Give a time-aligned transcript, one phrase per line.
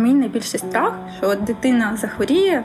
[0.00, 2.64] Мій найбільший страх, що дитина захворіє.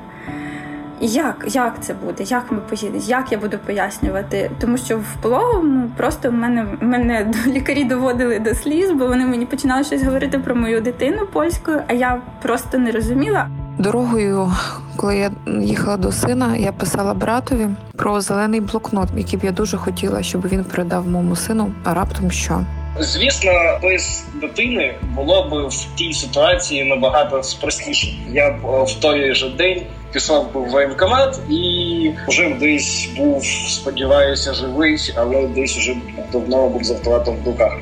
[1.01, 2.23] Як як це буде?
[2.23, 3.03] Як ми поїдемо?
[3.07, 4.51] Як я буду пояснювати?
[4.59, 9.45] Тому що в пологовому просто в мене мене лікарі доводили до сліз, бо вони мені
[9.45, 13.47] починали щось говорити про мою дитину польською, а я просто не розуміла.
[13.77, 14.51] Дорогою,
[14.95, 15.31] коли я
[15.61, 20.47] їхала до сина, я писала братові про зелений блокнот, який б я дуже хотіла, щоб
[20.47, 21.71] він передав моєму сину.
[21.83, 22.61] А раптом що?
[22.99, 23.51] Звісно,
[23.83, 28.07] без дитини було б в тій ситуації набагато простіше.
[28.31, 34.53] Я б в той же день пішов би в воєнкомат і вже десь був, сподіваюся,
[34.53, 35.95] живий, але десь вже
[36.31, 37.77] давно був автоматом в руках.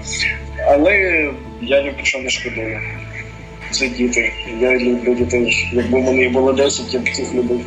[0.67, 0.93] Але
[1.61, 2.79] я ні про що не шкодую.
[3.71, 4.33] Це діти.
[4.59, 5.69] Я люблю дітей.
[5.73, 7.65] Якби мені було 10, я б цих любив.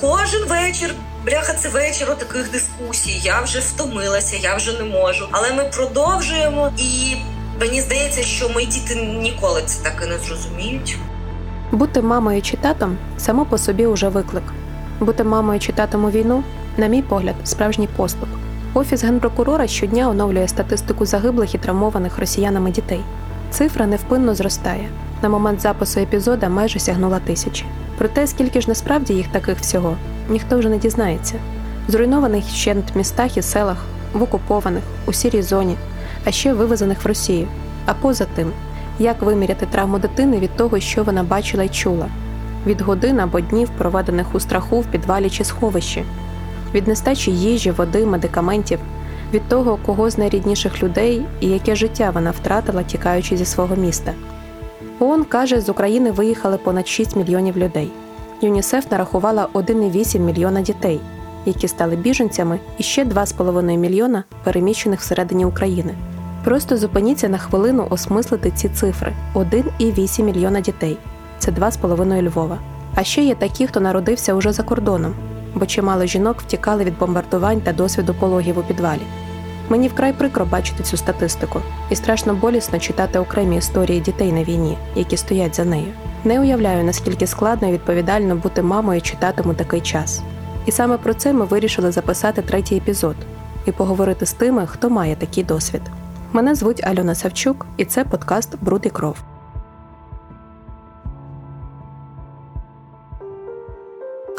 [0.00, 0.94] Кожен вечір.
[1.26, 3.20] Бляха, це вечір таких дискусій.
[3.22, 5.28] Я вже втомилася, я вже не можу.
[5.30, 7.16] Але ми продовжуємо, і
[7.60, 10.96] мені здається, що мої діти ніколи це так і не зрозуміють.
[11.72, 14.44] Бути мамою чи татом само по собі уже виклик.
[15.00, 16.44] Бути мамою чи татом у війну,
[16.76, 18.28] на мій погляд, справжній поступ.
[18.74, 23.00] Офіс генпрокурора щодня оновлює статистику загиблих і травмованих росіянами дітей.
[23.50, 24.88] Цифра невпинно зростає.
[25.22, 27.64] На момент запису епізода майже сягнула тисячі.
[27.98, 29.96] Проте, скільки ж насправді їх таких всього,
[30.28, 31.34] ніхто вже не дізнається.
[31.88, 33.76] Зруйнованих щент містах і селах,
[34.12, 35.76] в окупованих, у сірій зоні,
[36.24, 37.48] а ще вивезених в Росію.
[37.86, 38.52] А поза тим,
[38.98, 42.06] як виміряти травму дитини від того, що вона бачила й чула,
[42.66, 46.04] від годин або днів, проведених у страху в підвалі чи сховищі,
[46.74, 48.78] від нестачі їжі, води, медикаментів,
[49.32, 54.12] від того, кого з найрідніших людей і яке життя вона втратила, тікаючи зі свого міста.
[55.00, 57.90] ООН каже, з України виїхали понад 6 мільйонів людей.
[58.40, 61.00] ЮНІСЕФ нарахувала 1,8 мільйона дітей,
[61.46, 65.94] які стали біженцями, і ще 2,5 мільйона переміщених всередині України.
[66.44, 70.98] Просто зупиніться на хвилину осмислити ці цифри: 1,8 мільйона дітей
[71.38, 72.58] це 2,5 Львова.
[72.94, 75.14] А ще є такі, хто народився уже за кордоном,
[75.54, 79.02] бо чимало жінок втікали від бомбардувань та досвіду пологів у підвалі.
[79.68, 81.60] Мені вкрай прикро бачити цю статистику,
[81.90, 85.92] і страшно болісно читати окремі історії дітей на війні, які стоять за нею.
[86.24, 90.22] Не уявляю, наскільки складно і відповідально бути мамою читатиму такий час.
[90.66, 93.16] І саме про це ми вирішили записати третій епізод
[93.66, 95.82] і поговорити з тими, хто має такий досвід.
[96.32, 99.16] Мене звуть Альона Савчук, і це подкаст Бруд і кров.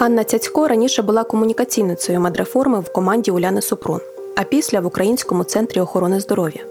[0.02, 4.00] Анна Цяцько раніше була комунікаційницею медреформи в команді Уляни Супрун,
[4.38, 6.62] а після в Українському центрі охорони здоров'я.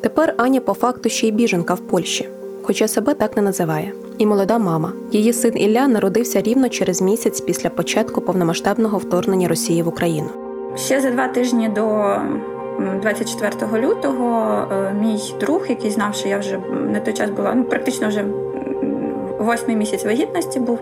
[0.00, 2.28] Тепер Аня по факту ще й біженка в Польщі,
[2.62, 3.92] хоча себе так не називає.
[4.18, 4.92] І молода мама.
[5.12, 10.28] Її син Ілля народився рівно через місяць після початку повномасштабного вторгнення Росії в Україну.
[10.76, 12.16] Ще за два тижні до
[13.02, 16.58] 24 лютого е, мій друг, який знав, що я вже
[16.92, 18.24] на той час була ну, практично вже
[19.38, 20.78] восьмий місяць вагітності був,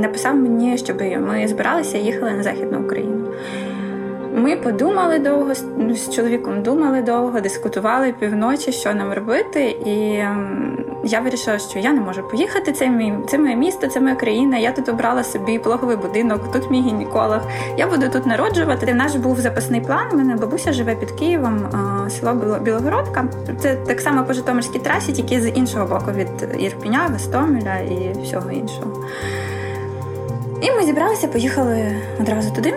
[0.00, 3.24] написав мені, щоб ми збиралися і їхали на Західну Україну.
[4.34, 9.64] Ми подумали довго ну, з чоловіком думали довго, дискутували півночі, що нам робити.
[9.70, 12.72] І ем, я вирішила, що я не можу поїхати.
[12.72, 14.58] Це мій це моє місто, це моя країна.
[14.58, 17.40] Я тут обрала собі пологовий будинок, тут мій гінеколог.
[17.76, 18.94] Я буду тут народжувати.
[18.94, 20.06] Наш був запасний план.
[20.12, 21.66] У мене бабуся живе під Києвом,
[22.10, 23.24] село Білогородка.
[23.60, 28.50] Це так само по Житомирській трасі, тільки з іншого боку від Ірпіня, Гостомеля і всього
[28.50, 29.04] іншого.
[30.60, 32.74] І ми зібралися, поїхали одразу туди.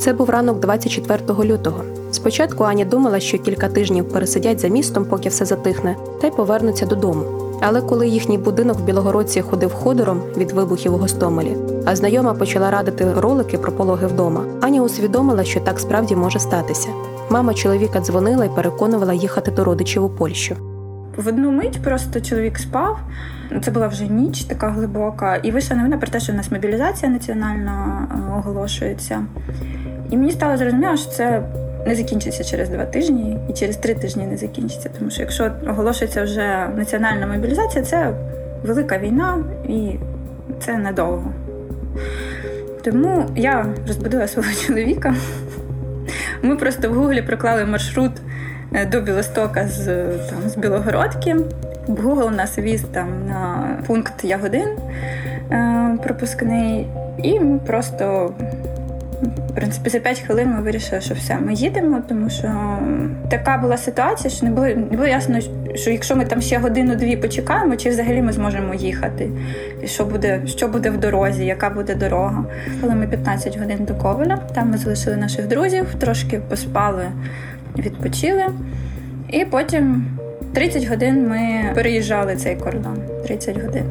[0.00, 1.84] Це був ранок 24 лютого.
[2.10, 6.86] Спочатку Аня думала, що кілька тижнів пересидять за містом, поки все затихне, та й повернуться
[6.86, 7.24] додому.
[7.60, 11.56] Але коли їхній будинок в Білогородці ходив ходором від вибухів у Гостомелі,
[11.86, 16.88] а знайома почала радити ролики про пологи вдома, Аня усвідомила, що так справді може статися.
[17.30, 20.56] Мама чоловіка дзвонила і переконувала їхати до родичів у Польщу.
[21.16, 22.98] В одну мить просто чоловік спав.
[23.64, 27.12] Це була вже ніч, така глибока, і вийшла новина про те, що в нас мобілізація
[27.12, 29.22] національна е, оголошується.
[30.10, 31.42] І мені стало зрозуміло, що це
[31.86, 34.90] не закінчиться через два тижні і через три тижні не закінчиться.
[34.98, 38.12] Тому що якщо оголошується вже національна мобілізація, це
[38.64, 39.90] велика війна і
[40.60, 41.32] це недовго.
[42.84, 45.14] Тому я розбудила свого чоловіка.
[46.42, 48.12] Ми просто в Гуглі проклали маршрут
[48.72, 49.84] е, до Білостока з
[50.30, 51.36] там, з Білогородки.
[51.88, 54.68] Google нас віз там на пункт Ягодин
[55.50, 56.86] е, пропускний,
[57.22, 58.34] і ми просто
[59.22, 62.78] в принципі, за 5 хвилин ми вирішили, що все, ми їдемо, тому що
[63.30, 65.38] така була ситуація, що не було не було ясно,
[65.74, 69.30] що якщо ми там ще годину-дві почекаємо, чи взагалі ми зможемо їхати,
[69.82, 72.44] і що буде що буде в дорозі, яка буде дорога.
[72.80, 77.04] Коли ми 15 годин до Коваля, там ми залишили наших друзів, трошки поспали,
[77.78, 78.44] відпочили,
[79.28, 80.04] і потім
[80.54, 82.98] 30 годин ми переїжджали цей кордон.
[83.26, 83.84] 30 годин.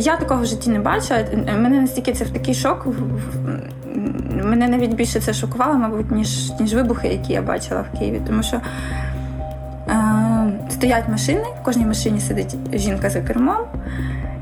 [0.00, 1.24] Я такого в житті не бачила.
[1.46, 2.86] Мене настільки це в такий шок.
[4.44, 8.20] Мене навіть більше це шокувало, мабуть, ніж ніж вибухи, які я бачила в Києві.
[8.26, 8.60] Тому що
[9.88, 9.92] е,
[10.70, 13.64] стоять машини, в кожній машині сидить жінка за кермом,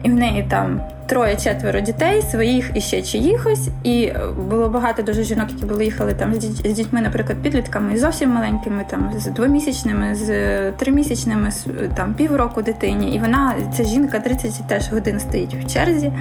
[0.02, 3.68] і в неї там троє-четверо дітей, своїх і ще чиїхось.
[3.84, 4.12] І
[4.50, 6.34] було багато дуже жінок, які були їхали там
[6.64, 11.66] з дітьми, наприклад, підлітками, зовсім маленькими, там з двомісячними, з тримісячними, з
[11.96, 13.14] там півроку дитині.
[13.14, 16.12] І вона, ця жінка 30 теж годин стоїть в черзі.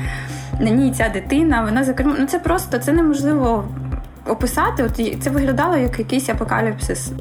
[0.59, 2.15] На ній ця дитина, вона за кермом.
[2.19, 3.63] Ну це просто це неможливо
[4.27, 4.83] описати.
[4.83, 7.11] От це виглядало як якийсь апокаліпсис.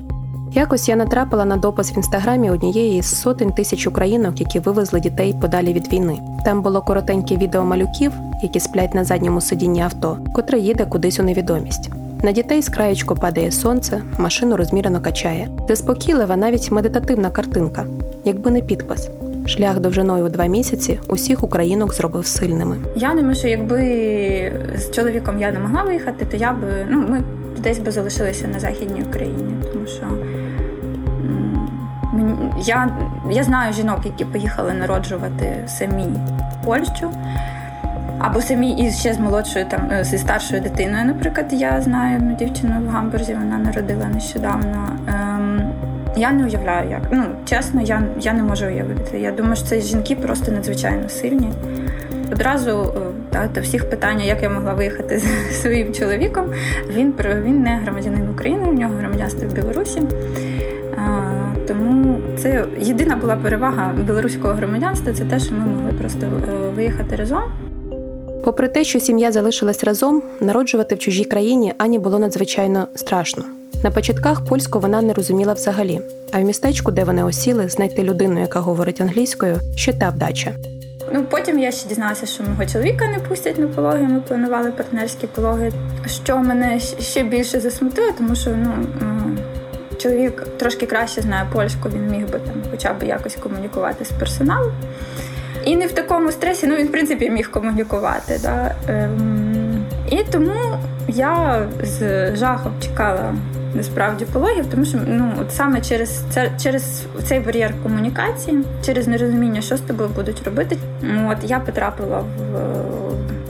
[0.53, 5.35] Якось я натрапила на допис в інстаграмі однієї з сотень тисяч українок, які вивезли дітей
[5.41, 6.19] подалі від війни.
[6.45, 8.13] Там було коротеньке відео малюків,
[8.43, 11.91] які сплять на задньому сидінні авто, котре їде кудись у невідомість.
[12.23, 15.49] На дітей з краєчку падає сонце, машину розмірено качає.
[15.69, 17.87] Заспокійлива навіть медитативна картинка,
[18.25, 19.09] якби не підпис.
[19.49, 22.77] Шлях довжиною у два місяці усіх українок зробив сильними.
[22.97, 23.79] Я думаю, що якби
[24.77, 27.23] з чоловіком я не могла виїхати, то я би ну ми
[27.59, 30.07] десь би залишилися на західній Україні, тому що
[32.65, 32.91] я
[33.31, 36.07] я знаю жінок, які поїхали народжувати самі
[36.65, 37.11] Польщу.
[38.19, 41.05] Або самі із ще з молодшою там е, зі старшою дитиною.
[41.05, 44.89] Наприклад, я знаю дівчину в Гамбурзі, вона народила нещодавно.
[46.17, 47.03] Я не уявляю, як.
[47.13, 49.19] Ну, чесно, я я не можу уявити.
[49.19, 51.49] Я думаю, що це жінки просто надзвичайно сильні.
[52.33, 56.45] Одразу е, та, до всіх питання, як я могла виїхати з своїм чоловіком.
[56.91, 57.15] Він
[57.45, 60.03] він не громадянин України, у нього громадянство в Білорусі.
[61.69, 67.17] Тому це єдина була перевага білоруського громадянства це те, що ми могли просто е, виїхати
[67.17, 67.43] разом.
[68.45, 73.45] Попри те, що сім'я залишилась разом, народжувати в чужій країні Ані було надзвичайно страшно.
[73.87, 76.01] На початках польську вона не розуміла взагалі,
[76.33, 80.55] а в містечку, де вони осіли, знайти людину, яка говорить англійською, ще та вдача.
[81.13, 84.03] Ну потім я ще дізналася, що мого чоловіка не пустять на пологи.
[84.03, 85.73] Ми планували партнерські пологи,
[86.07, 88.73] що мене ще більше засмутило, тому що ну
[89.99, 94.73] чоловік трошки краще знає польську, він міг би там хоча б якось комунікувати з персоналом.
[95.65, 98.41] І не в такому стресі, ну він в принципі міг комунікувати.
[98.43, 98.75] Да?
[98.89, 100.79] Ем, І тому
[101.09, 103.35] я з жахом чекала
[103.75, 109.61] насправді пологів, тому що ну от саме через це через цей бар'єр комунікації, через нерозуміння,
[109.61, 110.77] що з тобою будуть робити.
[111.31, 112.87] От я потрапила в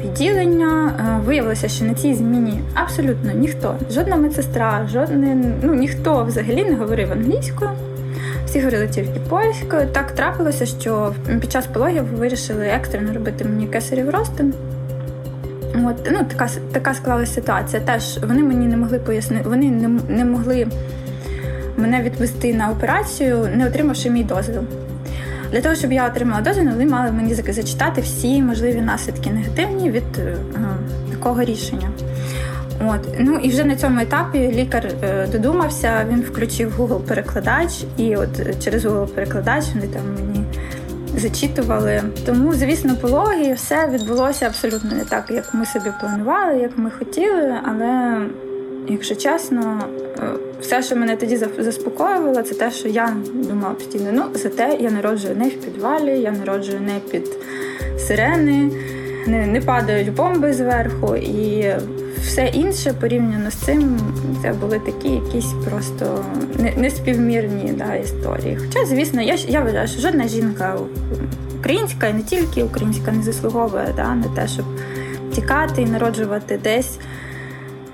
[0.04, 0.92] відділення.
[1.00, 6.76] Е, виявилося, що на цій зміні абсолютно ніхто, жодна медсестра, жодний, ну ніхто взагалі не
[6.76, 7.70] говорив англійською.
[8.46, 9.88] Всі говорили тільки польською.
[9.92, 14.54] Так трапилося, що під час пологів вирішили екстрено робити мені кесарів ростин.
[15.84, 17.82] От, ну, Така така склалася ситуація.
[17.82, 20.66] Теж вони мені не могли пояснити, вони не, не могли
[21.76, 24.62] мене відвести на операцію, не отримавши мій дозвіл.
[25.52, 30.18] Для того, щоб я отримала дозвіл, вони мали мені зачитати всі можливі наслідки негативні від
[30.18, 30.36] е,
[31.10, 31.88] такого рішення.
[32.86, 33.00] От.
[33.18, 38.64] Ну І вже на цьому етапі лікар е, додумався, він включив Google перекладач, і от
[38.64, 40.35] через Google перекладач вони там мені
[41.16, 42.02] зачитували.
[42.26, 47.54] Тому, звісно, пологи все відбулося абсолютно не так, як ми собі планували, як ми хотіли,
[47.64, 48.20] але.
[48.88, 49.80] Якщо чесно,
[50.18, 50.22] е,
[50.60, 55.36] все, що мене тоді заспокоювало, це те, що я думала постійно, ну зате я народжую
[55.36, 57.28] не в підвалі, я народжую не під
[57.98, 58.70] сирени,
[59.26, 61.74] не не падають бомби зверху, і
[62.26, 64.00] все інше порівняно з цим,
[64.42, 66.24] це були такі якісь просто
[66.76, 68.58] неспівмірні да, історії.
[68.60, 70.78] Хоча, звісно, я я вважаю, що жодна жінка
[71.58, 74.64] українська і не тільки українська не заслуговує да, на те, щоб
[75.32, 76.98] тікати і народжувати десь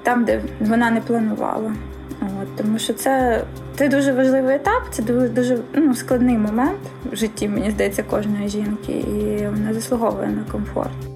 [0.03, 1.73] там, де вона не планувала.
[2.21, 3.45] От, Тому що це
[3.77, 6.79] це дуже важливий етап, це дуже ну, складний момент
[7.13, 11.12] в житті, мені здається, кожної жінки, і вона заслуговує на комфорт.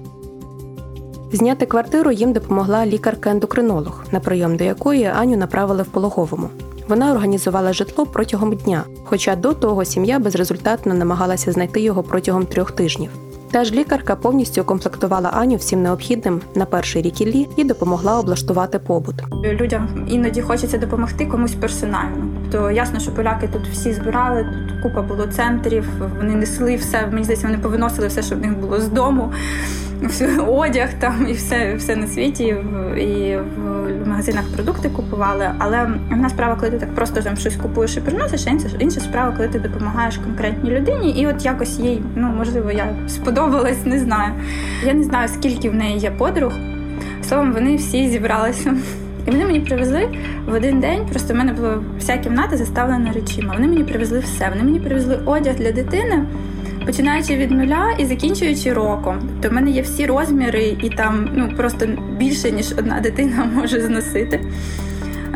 [1.31, 6.49] Зняти квартиру їм допомогла лікарка-ендокринолог, на прийом до якої Аню направили в пологовому.
[6.87, 12.71] Вона організувала житло протягом дня, хоча до того сім'я безрезультатно намагалася знайти його протягом трьох
[12.71, 13.09] тижнів.
[13.51, 18.79] Та ж лікарка повністю комплектувала Аню всім необхідним на перший рік Іллі і допомогла облаштувати
[18.79, 19.15] побут.
[19.43, 22.27] Людям іноді хочеться допомогти комусь персонально.
[22.51, 24.43] То ясно, що поляки тут всі збирали.
[24.43, 25.89] Тут купа було центрів.
[26.17, 27.07] Вони несли все.
[27.07, 29.31] Мені здається, вони повиносили все, що в них було з дому
[30.47, 32.43] одяг там і все все на світі,
[32.97, 35.49] і в магазинах продукти купували.
[35.57, 38.99] Але одна справа, коли ти так просто там щось купуєш і приносиш, а інша, інша
[38.99, 43.99] справа, коли ти допомагаєш конкретній людині, і от якось їй, ну можливо, я сподобалась, не
[43.99, 44.33] знаю.
[44.85, 46.53] Я не знаю, скільки в неї є подруг.
[47.21, 48.75] Словом, вони всі зібралися
[49.27, 50.09] І вони мені привезли
[50.47, 51.05] в один день.
[51.09, 53.53] Просто в мене була вся кімната заставлена речима.
[53.53, 54.49] Вони мені привезли все.
[54.49, 56.25] Вони мені привезли одяг для дитини.
[56.87, 61.49] Починаючи від нуля і закінчуючи роком, то в мене є всі розміри, і там ну
[61.57, 64.41] просто більше ніж одна дитина може зносити.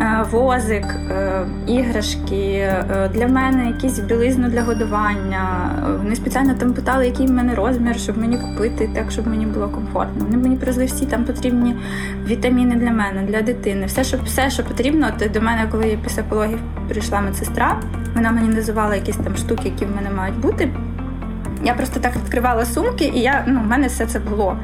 [0.02, 5.72] Е, возик, е, іграшки, е, для мене якісь білизну для годування.
[5.98, 9.70] Вони спеціально там питали, який в мене розмір, щоб мені купити, так щоб мені було
[9.70, 10.26] комфортно.
[10.26, 11.76] Вони мені привезли всі там потрібні
[12.28, 13.86] вітаміни для мене, для дитини.
[13.86, 15.12] Все, що все, що потрібно.
[15.22, 17.82] От до мене, коли після пологів прийшла медсестра,
[18.16, 20.70] вона мені називала якісь там штуки, які в мене мають бути.
[21.64, 24.58] Я просто так відкривала сумки, і я ну в мене все це було.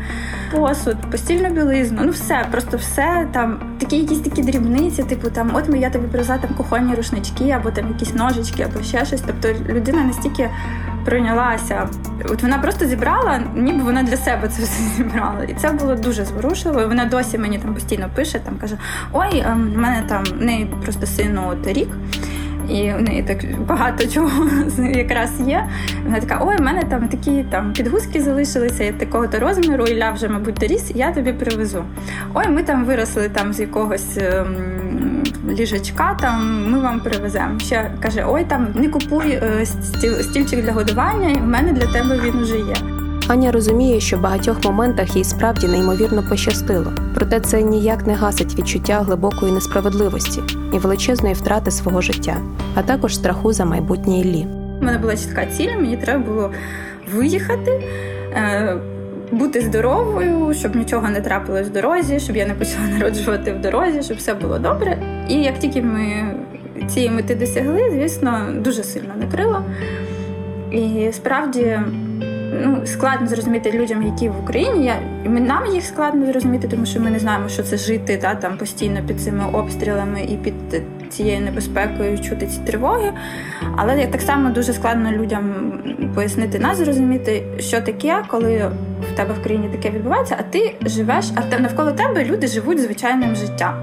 [0.52, 5.70] Посуд, постільну білизну, ну все, просто все там, такі якісь такі дрібниці, типу там, от
[5.76, 9.22] я тобі привезла там кухонні рушнички, або там якісь ножички, або ще щось.
[9.28, 10.50] Тобто людина настільки
[11.08, 11.90] прийнялася.
[12.30, 15.44] От вона просто зібрала, ніби вона для себе це все зібрала.
[15.44, 16.88] І це було дуже зворушливо.
[16.88, 18.78] Вона досі мені там постійно пише, там каже:
[19.14, 21.90] Ой, ем, в мене там в неї просто сину от рік
[22.70, 24.50] і в неї так багато чого
[24.94, 25.68] якраз є.
[26.04, 30.56] Вона така: ой, в мене там такі там підгузки залишилися такого-то розміру, Ілля вже, мабуть,
[30.56, 31.84] доріс, я тобі привезу.
[32.34, 34.56] Ой, ми там виросли там з якогось ем,
[35.50, 37.60] ліжечка, там ми вам привеземо.
[37.60, 39.66] Ще каже: Ой, там не купуй е,
[40.22, 42.97] стільчик для годування, і в мене для тебе він уже є.
[43.28, 48.60] Аня розуміє, що в багатьох моментах їй справді неймовірно пощастило, проте це ніяк не гасить
[48.60, 50.42] відчуття глибокої несправедливості
[50.74, 52.38] і величезної втрати свого життя,
[52.76, 54.48] а також страху за майбутнє Іллі.
[54.82, 56.52] У мене була чітка ціль, мені треба було
[57.16, 57.84] виїхати.
[58.34, 58.78] Е,
[59.32, 64.02] бути здоровою, щоб нічого не трапилось в дорозі, щоб я не почала народжувати в дорозі,
[64.04, 64.98] щоб все було добре.
[65.30, 66.36] І як тільки ми
[66.88, 69.64] цієї мети досягли, звісно, дуже сильно накрило.
[70.72, 71.80] І справді
[72.66, 74.86] ну, складно зрозуміти людям, які в Україні.
[74.86, 74.96] Я
[75.26, 79.00] нам їх складно зрозуміти, тому що ми не знаємо, що це жити та там постійно
[79.08, 80.54] під цими обстрілами і під
[81.10, 83.14] цією небезпекою чути ці тривоги.
[83.76, 85.74] Але так само дуже складно людям
[86.16, 88.72] пояснити нас, зрозуміти, що таке, коли
[89.14, 93.36] в тебе в країні таке відбувається, а ти живеш, а навколо тебе люди живуть звичайним
[93.36, 93.74] життям.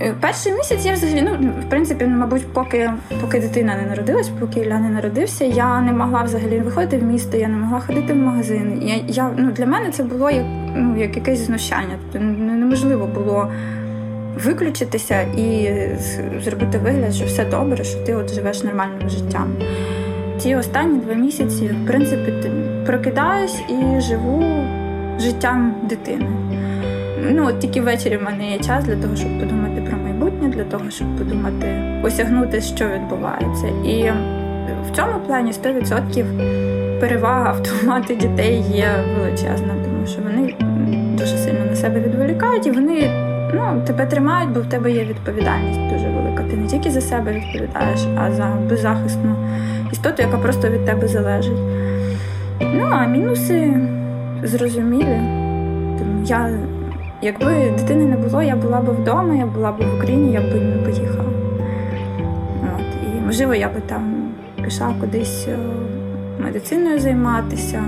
[0.00, 4.60] Е, перший місяць я взагалі, ну в принципі, мабуть, поки поки дитина не народилась, поки
[4.60, 8.16] Ілля не народився, я не могла взагалі виходити в місто, я не могла ходити в
[8.16, 8.82] магазин.
[8.82, 10.44] Я, я ну для мене це було як
[10.76, 11.98] ну як якесь знущання.
[12.12, 13.50] Тобто неможливо було
[14.44, 15.70] виключитися і
[16.44, 19.56] зробити вигляд, що все добре, що ти от живеш нормальним життям.
[20.38, 22.32] Ті останні два місяці, в принципі,
[22.86, 24.44] прокидаюсь і живу
[25.18, 26.26] життям дитини.
[27.30, 30.64] Ну от тільки ввечері в мене є час для того, щоб подумати про майбутнє, для
[30.64, 31.66] того, щоб подумати,
[32.04, 33.66] осягнути, що відбувається.
[33.66, 34.12] І
[34.88, 40.54] в цьому плані 100% перевага автомати дітей є величезна, тому що вони
[41.18, 43.10] дуже сильно на себе відволікають і вони
[43.54, 46.42] ну, тебе тримають, бо в тебе є відповідальність дуже велика.
[46.50, 49.36] Ти не тільки за себе відповідаєш, а за беззахисну
[49.92, 51.58] істоту, яка просто від тебе залежить.
[52.60, 53.74] Ну а мінуси
[54.42, 55.20] зрозумілі.
[56.24, 56.50] Я
[57.22, 60.44] Якби дитини не було, я була б вдома, я була б в Україні, я б
[60.44, 61.30] не поїхала.
[62.62, 62.84] От.
[63.02, 64.32] І можливо, я би там
[64.64, 65.56] пішла кудись е,
[66.42, 67.82] медициною займатися,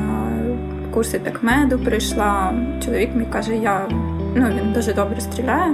[0.90, 2.52] курси так меду прийшла.
[2.84, 3.86] Чоловік мій каже, я
[4.34, 5.72] ну, він дуже добре стріляє.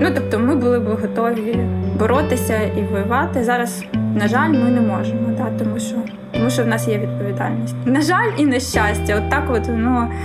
[0.00, 1.58] Ну, тобто, ми були б готові
[1.98, 3.44] боротися і воювати.
[3.44, 5.96] Зараз, на жаль, ми не можемо, да, тому що
[6.32, 7.74] тому що в нас є відповідальність.
[7.84, 9.16] На жаль, і нещастя.
[9.16, 10.08] От так от воно.
[10.10, 10.16] Ну,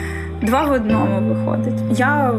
[0.41, 1.99] два в одному виходить.
[1.99, 2.33] Я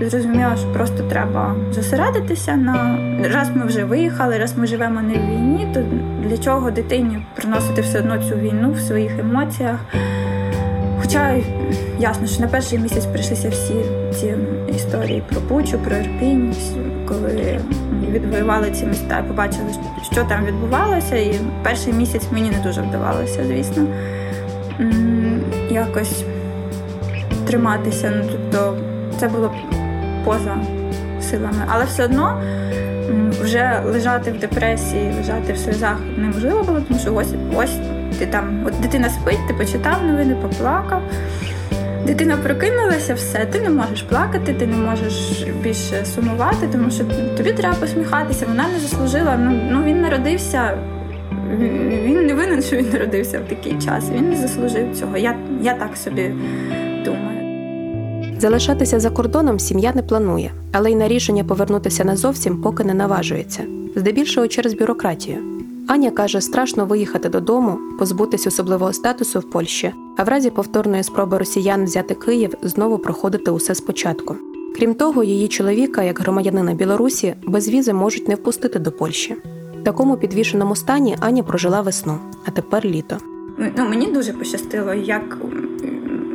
[0.00, 2.98] зрозуміла, що просто треба зосередитися на
[3.34, 5.82] раз ми вже виїхали, раз ми живемо не в війні, то
[6.28, 9.80] для чого дитині приносити все одно цю війну в своїх емоціях?
[11.02, 11.36] Хоча
[11.98, 13.74] ясно, що на перший місяць прийшлися всі
[14.12, 14.34] ці
[14.74, 16.54] історії про Бучу, про Ірпінь,
[17.08, 17.60] коли
[18.10, 19.66] відвоювали ці міста і побачили,
[20.12, 23.86] що там відбувалося, і перший місяць мені не дуже вдавалося, звісно.
[25.70, 26.24] Якось
[27.52, 28.12] триматися.
[28.16, 28.76] Ну тобто
[29.20, 29.54] це було
[30.24, 30.56] поза
[31.20, 31.64] силами.
[31.68, 32.42] Але все одно
[33.42, 37.76] вже лежати в депресії, лежати в сльозах неможливо було, тому що ось ось
[38.18, 41.02] ти там, от дитина спить, ти почитав новини, поплакав.
[42.06, 47.04] Дитина прокинулася, все, ти не можеш плакати, ти не можеш більше сумувати, тому що
[47.36, 48.46] тобі треба посміхатися.
[48.46, 49.36] Вона не заслужила.
[49.36, 50.78] Ну ну він народився.
[52.04, 54.10] Він не винен, що він народився в такий час.
[54.10, 55.16] Він не заслужив цього.
[55.16, 56.32] Я, Я так собі.
[58.42, 63.62] Залишатися за кордоном сім'я не планує, але й на рішення повернутися назовсім поки не наважується,
[63.96, 65.38] здебільшого через бюрократію.
[65.88, 71.38] Аня каже, страшно виїхати додому, позбутись особливого статусу в Польщі, а в разі повторної спроби
[71.38, 74.36] росіян взяти Київ знову проходити усе спочатку.
[74.76, 79.36] Крім того, її чоловіка, як громадянина Білорусі, без візи можуть не впустити до Польщі.
[79.80, 83.16] В такому підвішеному стані Аня прожила весну, а тепер літо.
[83.76, 85.38] Ну, Мені дуже пощастило, як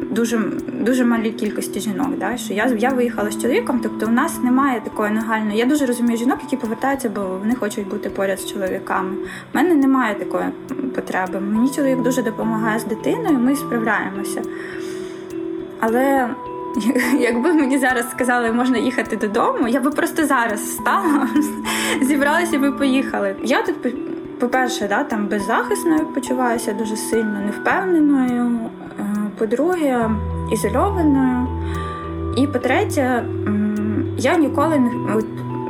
[0.10, 0.40] дуже
[0.82, 2.18] дуже малій кількості жінок.
[2.18, 2.38] Да?
[2.38, 5.58] Що Я я виїхала з чоловіком, тобто у нас немає такої нагальної.
[5.58, 9.16] Я дуже розумію жінок, які повертаються, бо вони хочуть бути поряд з чоловіками.
[9.54, 10.46] У мене немає такої
[10.96, 11.40] потреби.
[11.40, 14.42] Мені чоловік дуже допомагає з дитиною, ми справляємося.
[15.80, 16.30] Але
[17.20, 21.28] якби мені зараз сказали, можна їхати додому, я би просто зараз встала,
[22.02, 23.36] зібралася і поїхали.
[23.44, 23.76] Я тут,
[24.40, 28.60] по-перше, да, там беззахисною почуваюся дуже сильно, невпевненою.
[29.38, 30.10] По-друге,
[30.52, 31.48] ізольованою.
[32.38, 33.24] І по-третє,
[34.18, 34.92] я ніколи не.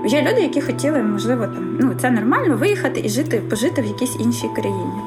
[0.06, 4.20] Є люди, які хотіли, можливо, там ну це нормально виїхати і жити, пожити в якійсь
[4.20, 5.02] іншій країні.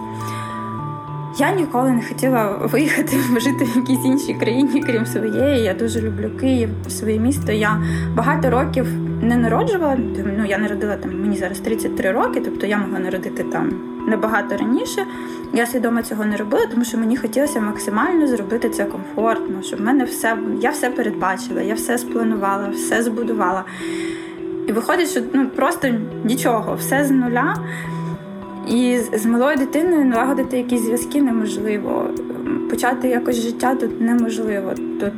[1.38, 5.62] Я ніколи не хотіла виїхати жити в якійсь іншій країні, крім своєї.
[5.62, 7.52] Я дуже люблю Київ, своє місто.
[7.52, 7.82] Я
[8.14, 8.86] багато років
[9.22, 9.96] не народжувала.
[10.38, 13.72] Ну я народила там мені зараз 33 роки, тобто я могла народити там
[14.06, 15.06] набагато раніше.
[15.52, 19.82] Я свідомо цього не робила, тому що мені хотілося максимально зробити це комфортно, щоб в
[19.82, 23.64] мене все я все передбачила, я все спланувала, все збудувала.
[24.66, 25.88] І виходить, що ну просто
[26.24, 27.56] нічого, все з нуля.
[28.68, 32.10] І з малою дитиною налагодити якісь зв'язки неможливо.
[32.70, 34.72] Почати якось життя тут неможливо.
[35.00, 35.12] Тут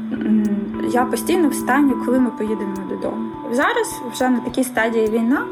[0.92, 3.41] я постійно в стані, коли ми поїдемо додому.
[3.52, 5.44] Зараз вже на такій стадії війна,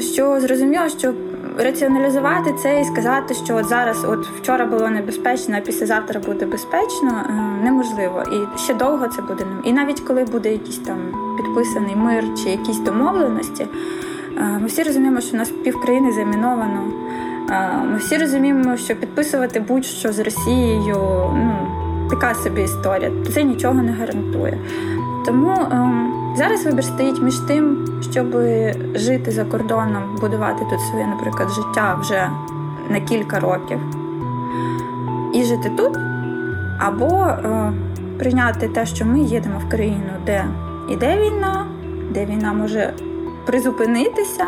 [0.00, 1.14] що зрозуміло, що
[1.58, 7.10] раціоналізувати це і сказати, що от зараз, от вчора було небезпечно, а післязавтра буде безпечно,
[7.10, 7.32] е,
[7.64, 8.22] неможливо.
[8.32, 9.46] І ще довго це буде.
[9.64, 10.98] І навіть коли буде якийсь там
[11.36, 13.66] підписаний мир чи якісь домовленості.
[14.38, 16.84] Е, ми всі розуміємо, що у нас півкраїни заміновано.
[17.50, 20.96] Е, ми всі розуміємо, що підписувати будь-що з Росією
[21.34, 21.56] ну,
[22.10, 23.10] така собі історія.
[23.34, 24.58] Це нічого не гарантує.
[25.26, 28.26] Тому ем, зараз вибір стоїть між тим, щоб
[28.94, 32.30] жити за кордоном, будувати тут своє, наприклад, життя вже
[32.90, 33.78] на кілька років
[35.34, 35.98] і жити тут,
[36.78, 37.72] або е,
[38.18, 40.44] прийняти те, що ми їдемо в країну, де
[40.90, 41.66] іде війна,
[42.10, 42.94] де війна може
[43.46, 44.46] призупинитися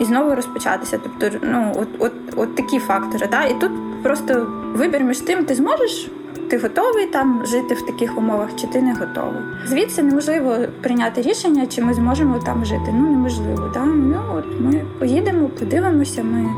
[0.00, 0.98] і знову розпочатися.
[1.02, 3.28] Тобто, ну, от от, от такі фактори.
[3.30, 3.44] Да?
[3.44, 6.10] І тут просто вибір між тим, ти зможеш.
[6.50, 9.42] Ти готовий там жити в таких умовах, чи ти не готовий?
[9.66, 12.94] Звідси неможливо прийняти рішення, чи ми зможемо там жити.
[12.94, 13.70] Ну неможливо.
[13.74, 13.84] Да?
[13.84, 16.22] Ну от ми поїдемо, подивимося.
[16.22, 16.48] Ми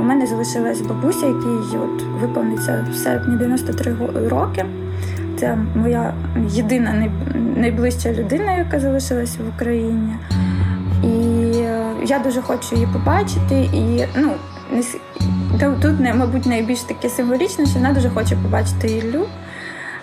[0.00, 3.96] у мене залишилась бабуся, якій от виповниться в серпні 93
[4.28, 4.64] роки.
[5.40, 6.14] Це моя
[6.48, 7.10] єдина
[7.56, 10.14] найближча людина, яка залишилася в Україні.
[11.04, 13.54] І е, я дуже хочу її побачити.
[13.74, 14.32] І ну
[15.58, 19.26] тут, мабуть, найбільш таке символічне, що вона дуже хоче побачити Іллю.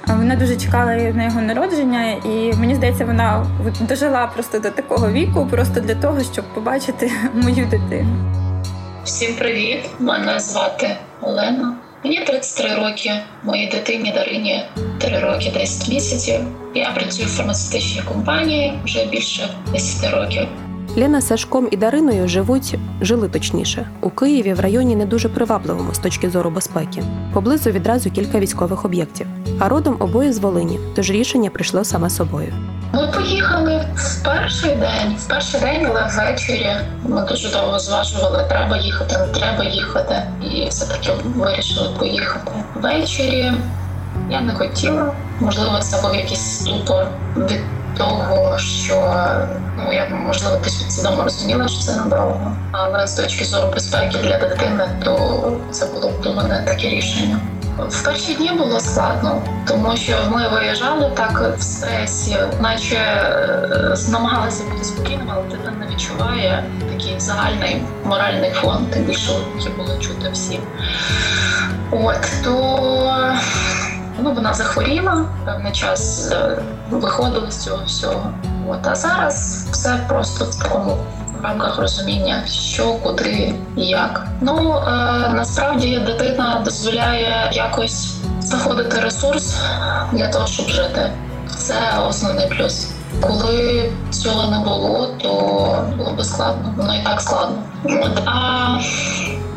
[0.08, 3.46] Вона дуже чекала на його народження, і мені здається, вона
[3.82, 8.34] дожила просто до такого віку, просто для того, щоб побачити мою дитину.
[9.04, 9.80] Всім привіт!
[10.00, 11.76] Мене звати Олена.
[12.04, 13.12] Мені 33 роки.
[13.44, 14.66] Моїй дитині Дарині
[15.00, 16.40] 3 роки 10 місяців.
[16.76, 20.48] Я працюю в фармацевтичній компанії вже більше 10 років.
[20.98, 25.94] Лена з Сашком і Дариною живуть, жили точніше, у Києві в районі не дуже привабливому
[25.94, 27.04] з точки зору безпеки.
[27.34, 29.28] Поблизу відразу кілька військових об'єктів.
[29.60, 32.54] А родом обоє з Волині, тож рішення прийшло саме собою.
[32.94, 35.16] Ми поїхали в перший день.
[35.18, 36.72] В перший день, але ввечері
[37.04, 43.52] ми дуже довго зважували, треба їхати, не треба їхати, і все таки вирішили поїхати ввечері.
[44.30, 47.08] Я не хотіла, можливо, це був якийсь ступор
[47.38, 47.62] від
[47.98, 49.14] того, що
[49.78, 54.38] ну я можливо десь підсвідомо розуміла, що це надовго, але з точки зору безпеки для
[54.38, 57.40] дитини, то це було б до мене таке рішення.
[57.78, 64.64] В перші дні було складно, тому що ми виїжджали так в стресі, наче е, намагалися
[64.64, 69.32] бути спокійними, але дитина не відчуває такий загальний моральний фон, тим більше
[69.78, 70.60] було чути всі.
[71.92, 73.34] От то
[74.20, 76.58] Ну, вона захворіла певний час, е,
[76.90, 78.32] виходили з цього всього.
[78.70, 80.98] От а зараз все просто в такому
[81.40, 84.28] в рамках розуміння, що, куди і як.
[84.42, 84.92] Ну е,
[85.34, 89.56] насправді дитина дозволяє якось знаходити ресурс
[90.12, 91.12] для того, щоб жити.
[91.56, 91.76] Це
[92.10, 92.88] основний плюс.
[93.22, 95.30] Коли цього не було, то
[95.98, 96.74] було би складно.
[96.78, 97.58] Воно і так складно.
[97.84, 98.80] От, А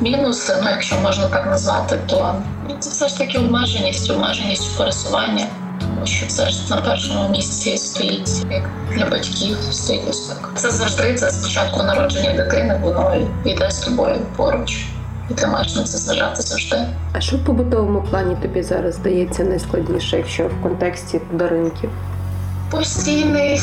[0.00, 2.34] мінуси, ну якщо можна так назвати, то
[2.78, 5.46] це все ж таки обмеженість, обмеженість пересування,
[5.80, 10.48] тому що все ж на першому місці стоїть як для батьків, стоїть безпека.
[10.54, 14.84] Це завжди це спочатку народження дитини, воно йде з тобою поруч.
[15.30, 16.76] І ти маєш на це зважати завжди.
[17.12, 21.90] А що в побутовому плані тобі зараз здається найскладніше, якщо в контексті даринків?
[22.70, 23.60] Постійний,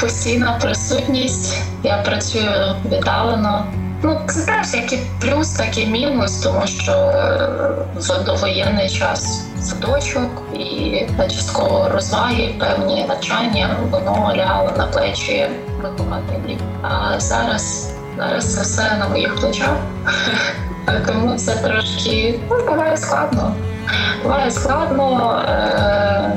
[0.00, 1.62] постійна присутність.
[1.82, 3.64] Я працюю віддалено.
[4.02, 7.48] Ну, це теж як і плюс, так і мінус, тому що е,
[7.96, 15.46] в довоєнний час садочок і частково розваги, певні навчання, воно лягало на плечі
[15.82, 16.60] вихователів.
[16.82, 19.76] А зараз, зараз це все на моїх плечах.
[21.06, 23.54] Тому це трошки ну, буває складно.
[24.22, 26.32] Буває складно, е,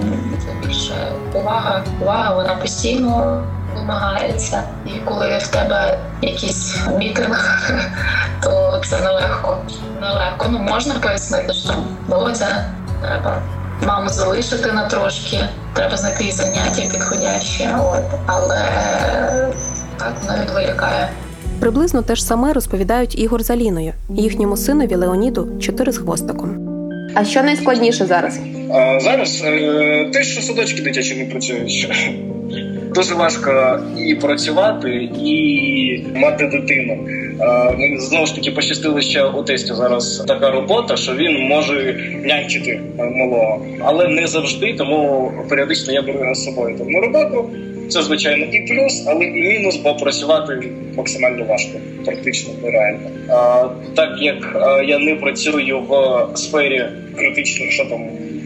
[0.66, 0.94] більше
[1.34, 3.44] увага, увага, вона постійно
[3.76, 4.64] вимагається.
[4.86, 7.62] І коли в тебе якийсь мітинг,
[8.44, 9.58] то це нелегко.
[10.02, 10.48] Нелегко.
[10.52, 11.74] Ну можна пояснити, що
[12.08, 12.66] Володя,
[13.02, 13.42] треба
[13.88, 15.40] маму залишити на трошки,
[15.74, 18.62] треба знайти заняття підходящі, от але
[19.98, 21.10] так вона відволікає.
[21.60, 26.68] Приблизно те ж саме розповідають Ігор з Аліною, їхньому синові Леоніду, чотири з хвостиком.
[27.16, 28.40] А що найскладніше зараз?
[28.74, 31.88] А зараз е, те, що садочки дитячі не працюють.
[32.96, 37.08] Дуже важко і працювати, і мати дитину.
[37.78, 42.82] Мені знову ж таки пощастило ще у тесті зараз така робота, що він може нянчити
[42.98, 47.50] малого, але не завжди, тому періодично я беру його з собою там на роботу.
[47.90, 53.10] Це звичайно і плюс, але і мінус, бо працювати максимально важко, практично нереально.
[53.30, 54.38] А, так як
[54.88, 56.86] я не працюю в сфері
[57.18, 58.02] критичних, що там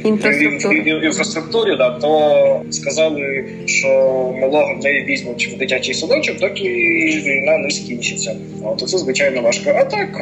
[0.06, 0.78] Інфраструктури.
[0.78, 3.88] ін- ін- інфраструктурі, да, то сказали, що
[4.41, 6.63] малого не візьмуть в дитячий садочок, доки
[7.26, 8.36] війна не скінчиться.
[8.63, 9.72] От це звичайно важко.
[9.76, 10.22] А так,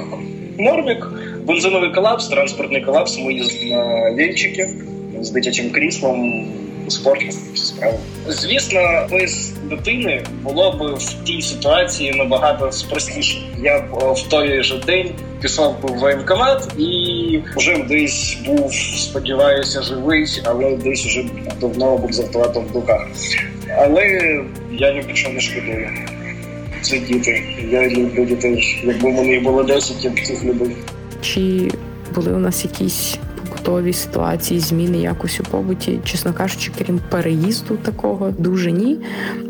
[0.59, 1.07] нормік,
[1.47, 3.19] бензиновий колапс, транспортний колапс.
[3.19, 4.69] Ми їздимо на вільчики
[5.21, 6.47] з дитячим кріслом.
[6.87, 7.21] Спорт
[7.53, 7.97] всі справи.
[8.27, 13.37] Звісно, без дитини було б в тій ситуації набагато простіше.
[13.63, 19.81] Я б в той же день пішов би в воєнкомат і вже десь був, сподіваюся,
[19.81, 21.25] живий, але десь вже
[21.61, 23.07] давно був з в руках.
[23.77, 24.05] Але
[24.71, 25.89] я ні про що не шкодую.
[26.81, 27.43] Це діти.
[27.71, 28.81] Я люблю дітей.
[28.83, 30.77] Якби мені було 10, я б цих любив.
[31.21, 31.71] Чи
[32.15, 33.17] були у нас якісь
[33.63, 38.99] побутові ситуації, зміни якось у побуті, чесно кажучи, крім переїзду такого, дуже ні.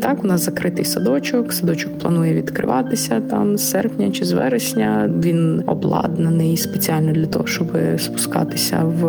[0.00, 1.52] Так, у нас закритий садочок.
[1.52, 5.10] Садочок планує відкриватися там з серпня чи з вересня.
[5.22, 9.04] Він обладнаний спеціально для того, щоб спускатися в,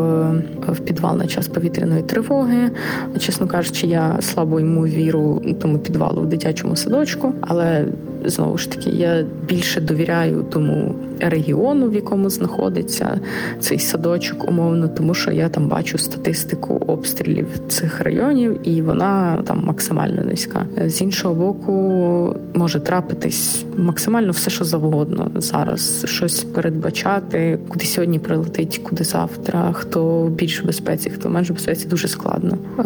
[0.68, 2.72] в підвал на час повітряної тривоги.
[3.20, 7.86] Чесно кажучи, я слабо йому віру тому підвалу в дитячому садочку, але
[8.26, 13.20] знову ж таки я більше довіряю тому регіону, в якому знаходиться
[13.60, 19.64] цей садочок, умовно, тому що я там бачу статистику обстрілів цих районів, і вона там
[19.66, 20.66] максимально низька.
[20.86, 26.06] З іншого боку, може трапитись максимально все, що завгодно зараз.
[26.08, 32.08] Щось передбачати, куди сьогодні прилетить, куди завтра, хто в безпеці, хто в менш безпеці, дуже
[32.08, 32.58] складно.
[32.80, 32.84] Е,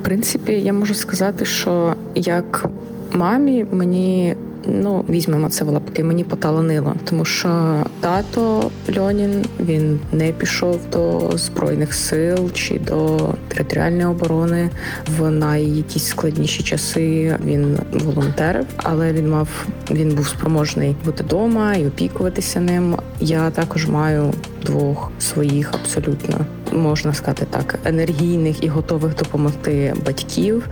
[0.00, 2.68] В принципі, я можу сказати, що як
[3.12, 4.36] мамі мені.
[4.66, 11.30] Ну, візьмемо це в лапки, мені поталанило, тому що тато Льонін він не пішов до
[11.34, 14.70] збройних сил чи до територіальної оборони
[15.18, 17.36] в найякісь складніші часи.
[17.44, 19.48] Він волонтерив, але він мав
[19.90, 22.96] він був спроможний бути вдома і опікуватися ним.
[23.20, 30.68] Я також маю двох своїх абсолютно можна сказати так, енергійних і готових допомогти батьків,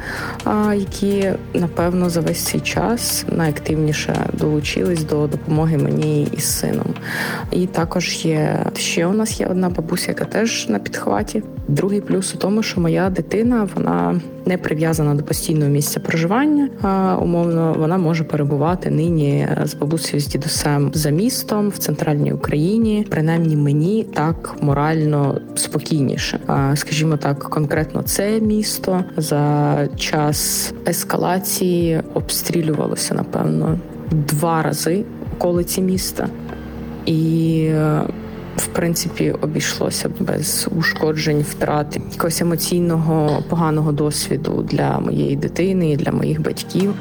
[0.74, 6.94] які напевно за весь цей час найактивніше долучились до допомоги мені із сином.
[7.50, 11.42] І також є ще у нас є одна бабуся, яка теж на підхваті.
[11.68, 16.68] Другий плюс у тому, що моя дитина вона не прив'язана до постійного місця проживання.
[16.82, 23.06] А умовно вона може перебувати нині з бабусею з дідусем за містом в центральній Україні.
[23.10, 25.40] Принаймні мені так морально
[25.90, 26.40] спокійніше.
[26.74, 33.78] Скажімо так, конкретно це місто за час ескалації обстрілювалося напевно
[34.10, 35.04] два рази
[35.36, 36.28] околиці міста
[37.06, 37.70] і.
[38.56, 46.12] В принципі, обійшлося без ушкоджень, втрат якогось емоційного поганого досвіду для моєї дитини і для
[46.12, 46.94] моїх батьків.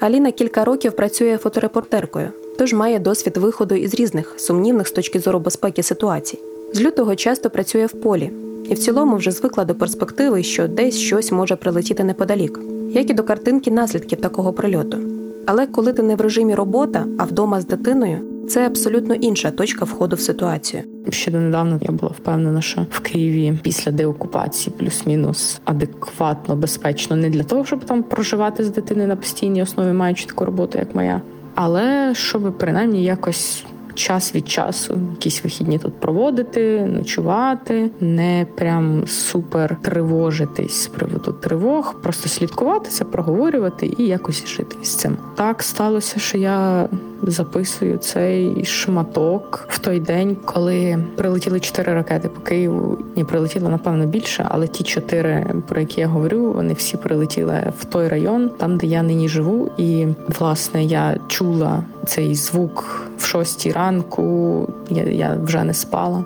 [0.00, 5.38] Аліна кілька років працює фоторепортеркою, тож має досвід виходу із різних сумнівних з точки зору
[5.38, 6.38] безпеки ситуацій.
[6.72, 8.30] З лютого часто працює в полі,
[8.68, 13.14] і в цілому вже звикла до перспективи, що десь щось може прилетіти неподалік, як і
[13.14, 14.98] до картинки наслідків такого прильоту.
[15.46, 19.84] Але коли ти не в режимі робота, а вдома з дитиною, це абсолютно інша точка
[19.84, 20.82] входу в ситуацію.
[21.10, 27.42] Ще донедавна я була впевнена, що в Києві після деокупації плюс-мінус адекватно, безпечно, не для
[27.42, 31.22] того, щоб там проживати з дитиною на постійній основі, маючи таку роботу, як моя,
[31.54, 33.64] але щоб принаймні якось
[33.98, 41.94] час від часу якісь вихідні тут проводити, ночувати, не прям супер тривожитись з приводу тривог,
[42.02, 45.16] просто слідкувати це, проговорювати і якось жити з цим.
[45.34, 46.88] Так сталося, що я
[47.22, 52.98] записую цей шматок в той день, коли прилетіли чотири ракети по Києву.
[53.16, 57.84] Ні, прилетіло напевно більше, але ті чотири, про які я говорю, вони всі прилетіли в
[57.84, 59.70] той район, там де я нині живу.
[59.76, 60.06] І
[60.38, 64.68] власне я чула цей звук в шостій ранку.
[64.90, 66.24] Я, я вже не спала.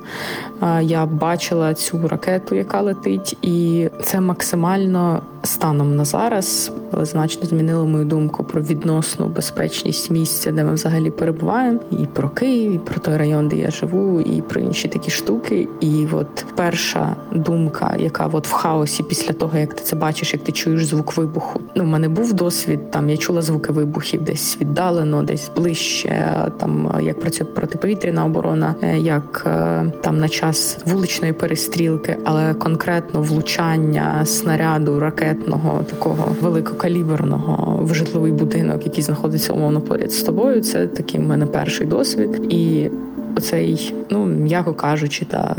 [0.83, 6.73] Я бачила цю ракету, яка летить, і це максимально станом на зараз
[7.03, 12.73] значно змінило мою думку про відносну безпечність місця, де ми взагалі перебуваємо, і про Київ,
[12.73, 15.69] і про той район, де я живу, і про інші такі штуки.
[15.81, 20.45] І от перша думка, яка от в хаосі після того, як ти це бачиш, як
[20.45, 21.61] ти чуєш звук вибуху.
[21.75, 22.91] Ну, в мене був досвід.
[22.91, 26.37] Там я чула звуки вибухів, десь віддалено, десь ближче.
[26.59, 30.52] Там як працює протиповітряна оборона, е, як е, там на час
[30.87, 39.81] вуличної перестрілки, але конкретно влучання снаряду ракетного такого великокаліберного в житловий будинок, який знаходиться умовно
[39.81, 40.61] поряд з тобою.
[40.61, 42.91] Це такий в мене перший досвід, і
[43.37, 45.57] оцей, ну м'яко кажучи, та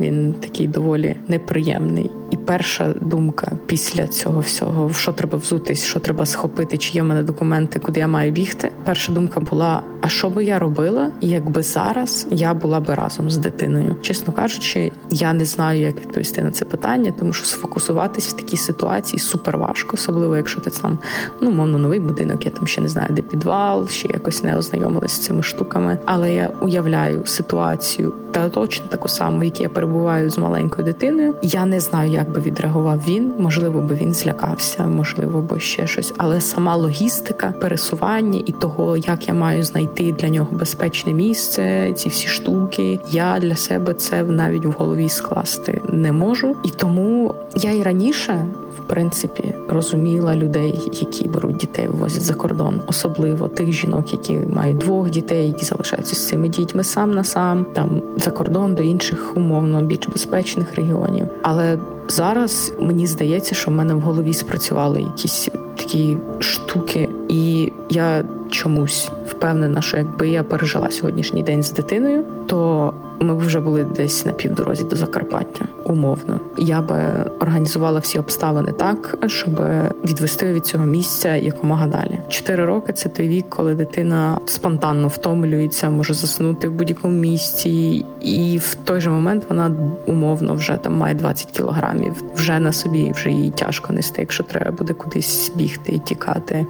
[0.00, 2.10] він такий доволі неприємний.
[2.48, 7.04] Перша думка після цього всього, в що треба взутись, що треба схопити, чи є в
[7.04, 8.70] мене документи, куди я маю бігти.
[8.84, 13.36] Перша думка була: а що би я робила, якби зараз я була би разом з
[13.36, 13.96] дитиною?
[14.02, 18.56] Чесно кажучи, я не знаю, як відповісти на це питання, тому що сфокусуватись в такій
[18.56, 20.98] ситуації супер важко, особливо якщо ти там
[21.40, 22.44] ну мовно новий будинок.
[22.44, 25.98] Я там ще не знаю, де підвал, ще якось не ознайомилась з цими штуками.
[26.04, 31.34] Але я уявляю ситуацію та точно таку саму, в якій я перебуваю з маленькою дитиною.
[31.42, 33.32] Я не знаю, як би відреагував він.
[33.38, 36.14] Можливо, би він злякався, можливо, би ще щось.
[36.16, 42.08] Але сама логістика, пересування і того, як я маю знайти для нього безпечне місце, ці
[42.08, 46.56] всі штуки, я для себе це навіть в голові скласти не можу.
[46.64, 48.46] І тому я і раніше
[48.78, 54.78] в принципі розуміла людей, які беруть дітей, вивозять за кордон, особливо тих жінок, які мають
[54.78, 59.36] двох дітей, які залишаються з цими дітьми сам на сам, там за кордон до інших
[59.36, 61.26] умовно більш безпечних регіонів.
[61.42, 68.24] Але зараз мені здається, що в мене в голові спрацювали якісь такі штуки, і я
[68.50, 73.84] чомусь впевнена, що якби я пережила сьогоднішній день з дитиною, то ми б вже були
[73.84, 75.64] десь на півдорозі до Закарпаття.
[75.84, 76.96] Умовно, я би
[77.40, 79.60] організувала всі обставини так, щоб
[80.04, 82.18] відвести від цього місця якомога далі.
[82.28, 88.58] Чотири роки це той вік, коли дитина спонтанно втомлюється, може заснути в будь-якому місці, і
[88.58, 89.76] в той же момент вона
[90.06, 94.70] умовно вже там має 20 кілограмів, вже на собі вже їй тяжко нести, якщо треба
[94.70, 96.66] буде кудись бігти і тікати.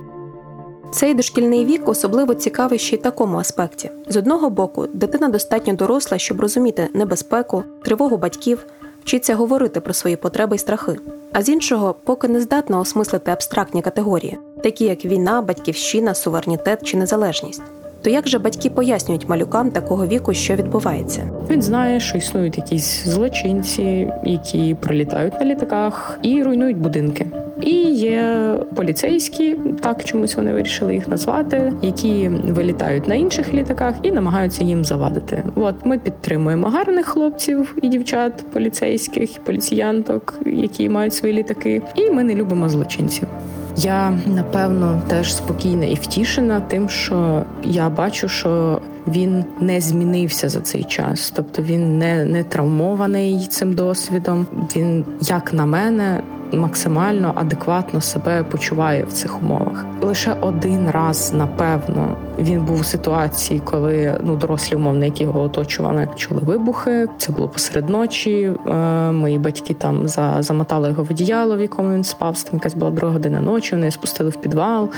[0.90, 6.18] Цей дошкільний вік особливо цікавий ще й такому аспекті: з одного боку, дитина достатньо доросла,
[6.18, 8.66] щоб розуміти небезпеку, тривогу батьків,
[9.04, 10.96] вчиться говорити про свої потреби й страхи.
[11.32, 16.96] А з іншого, поки не здатна осмислити абстрактні категорії, такі як війна, батьківщина, суверенітет чи
[16.96, 17.62] незалежність.
[18.02, 21.30] То як же батьки пояснюють малюкам такого віку, що відбувається?
[21.50, 27.26] Він знає, що існують якісь злочинці, які прилітають на літаках і руйнують будинки.
[27.62, 34.12] І є поліцейські, так чомусь вони вирішили їх назвати, які вилітають на інших літаках і
[34.12, 35.42] намагаються їм завадити.
[35.54, 42.24] От ми підтримуємо гарних хлопців і дівчат, поліцейських, поліціянток, які мають свої літаки, і ми
[42.24, 43.28] не любимо злочинців.
[43.76, 50.60] Я напевно теж спокійна і втішена тим, що я бачу, що він не змінився за
[50.60, 54.46] цей час, тобто він не, не травмований цим досвідом.
[54.76, 56.20] Він, як на мене,
[56.52, 59.86] максимально адекватно себе почуває в цих умовах.
[60.02, 66.08] Лише один раз, напевно, він був у ситуації, коли ну дорослі умовно, які його оточували,
[66.16, 67.08] чули вибухи.
[67.18, 68.52] Це було посеред ночі.
[68.66, 68.72] Е,
[69.12, 72.42] мої батьки там за замотали його в одіяло, в якому він спав.
[72.42, 73.74] Там якась була друга година ночі.
[73.74, 74.90] Вони спустили в підвал,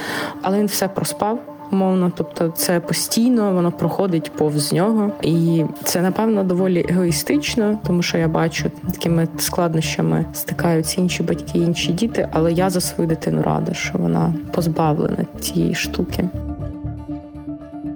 [0.43, 1.39] але він все проспав
[1.73, 8.19] умовно, тобто це постійно воно проходить повз нього, і це напевно доволі егоїстично, тому що
[8.19, 12.29] я бачу такими складнощами стикаються інші батьки, інші діти.
[12.33, 16.29] Але я за свою дитину рада, що вона позбавлена цієї штуки.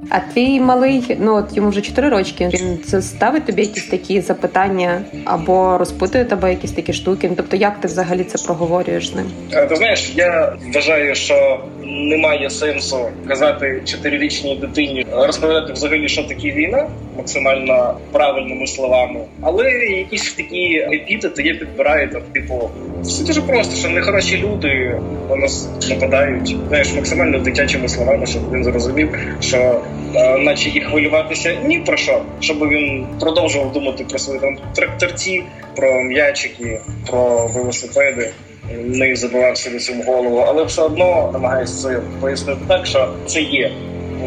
[0.09, 2.49] А твій малий, ну от йому вже 4 рочки.
[2.55, 7.29] Він це ставить тобі якісь такі запитання або розпитує тебе якісь такі штуки.
[7.29, 9.27] Ну, тобто, як ти взагалі це проговорюєш з ним?
[9.69, 16.89] Ти знаєш, я вважаю, що немає сенсу казати чотирирічній дитині, розповідати взагалі, що таке війна,
[17.17, 22.71] максимально правильними словами, але якісь такі епітети є підбирають там, типу,
[23.03, 28.65] все дуже просто, що нехороші люди на нас нападають, знаєш, максимально дитячими словами, щоб він
[28.65, 29.83] зрозумів, що
[30.15, 35.43] е, наче і хвилюватися ні про що, щоб він продовжував думати про свої там тракторці,
[35.77, 38.33] про м'ячики, про велосипеди
[38.73, 43.73] не забивав собі цю голову, але все одно намагаюся пояснити так, що це є.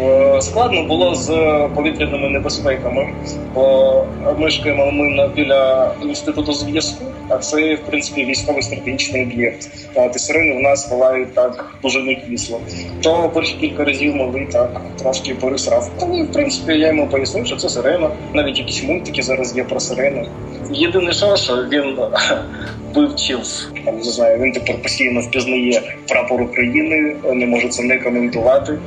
[0.03, 1.27] Е, складно було з
[1.75, 3.13] повітряними небезпеками,
[3.53, 4.05] бо
[4.37, 9.69] мешкаємо ми біля інституту зв'язку, а це в принципі військовий стратегічний об'єкт.
[9.93, 12.61] Та сирени в нас бувають так дуже не кисло.
[13.01, 15.91] То перші кілька разів могли так трошки пересрав.
[15.99, 18.09] Тому в принципі я йому пояснив, що це сирена.
[18.33, 20.27] Навіть якісь мультики зараз є про сирену.
[20.71, 21.97] Єдине, що що він
[22.93, 23.39] вивчив
[23.85, 24.39] там не знаю.
[24.39, 28.77] Він тепер постійно впізнає прапор України, не може це не коментувати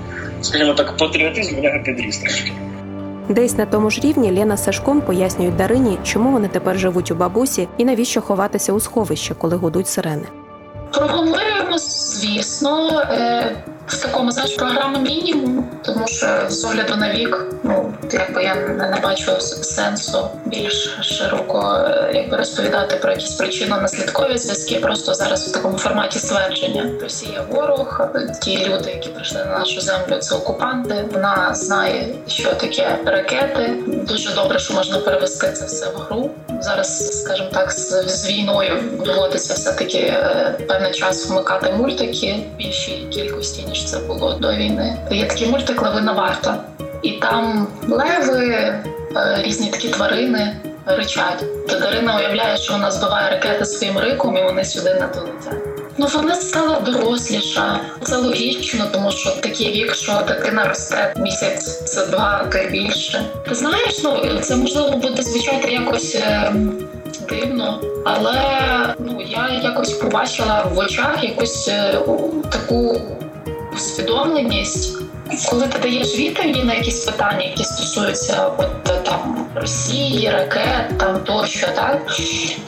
[0.42, 2.52] скажімо так, патріотизм в нього підріс трошки.
[3.30, 7.14] Десь на тому ж рівні Лена з Сашком пояснюють Дарині, чому вони тепер живуть у
[7.14, 10.26] бабусі і навіщо ховатися у сховище, коли гудуть сирени.
[10.92, 13.56] Проговорюємо, звісно, е,
[13.90, 19.00] в такому знаєш, програми мінімум, тому що з огляду на вік, ну якби я не
[19.02, 24.76] бачу сенсу більш широко е, якби розповідати про якісь причинно-наслідкові зв'язки.
[24.76, 28.00] Просто зараз в такому форматі ствердження Росія ворог,
[28.42, 31.04] ті люди, які прийшли на нашу землю, це окупанти.
[31.12, 33.74] Вона знає, що таке ракети.
[33.86, 36.30] Дуже добре, що можна перевести це все в гру.
[36.60, 43.06] Зараз, скажімо так, з, з війною доводиться все таки е, певний час вмикати мультики більшій
[43.10, 44.96] кількості ніж це було до війни.
[45.10, 46.64] Є такий мультик Левина варта,
[47.02, 48.82] і там леви, е,
[49.42, 51.44] різні такі тварини ричать.
[51.68, 55.70] То Дарина уявляє, що вона збиває ракети своїм риком, і вони сюди не долетять.
[55.98, 57.80] Ну вона стала доросліша.
[58.02, 63.24] Це логічно, тому що такий вік, що дитина росте місяць, це два та більше.
[63.48, 66.52] Ти знаєш, ну це можливо буде звучати якось е,
[67.28, 68.34] дивно, але
[68.98, 71.98] ну я якось побачила в очах якусь е,
[72.50, 73.00] таку
[73.80, 75.09] усвідомленість.
[75.50, 81.66] Коли ти даєш відповіді на якісь питання, які стосуються от там Росії, ракет там тощо,
[81.74, 82.06] так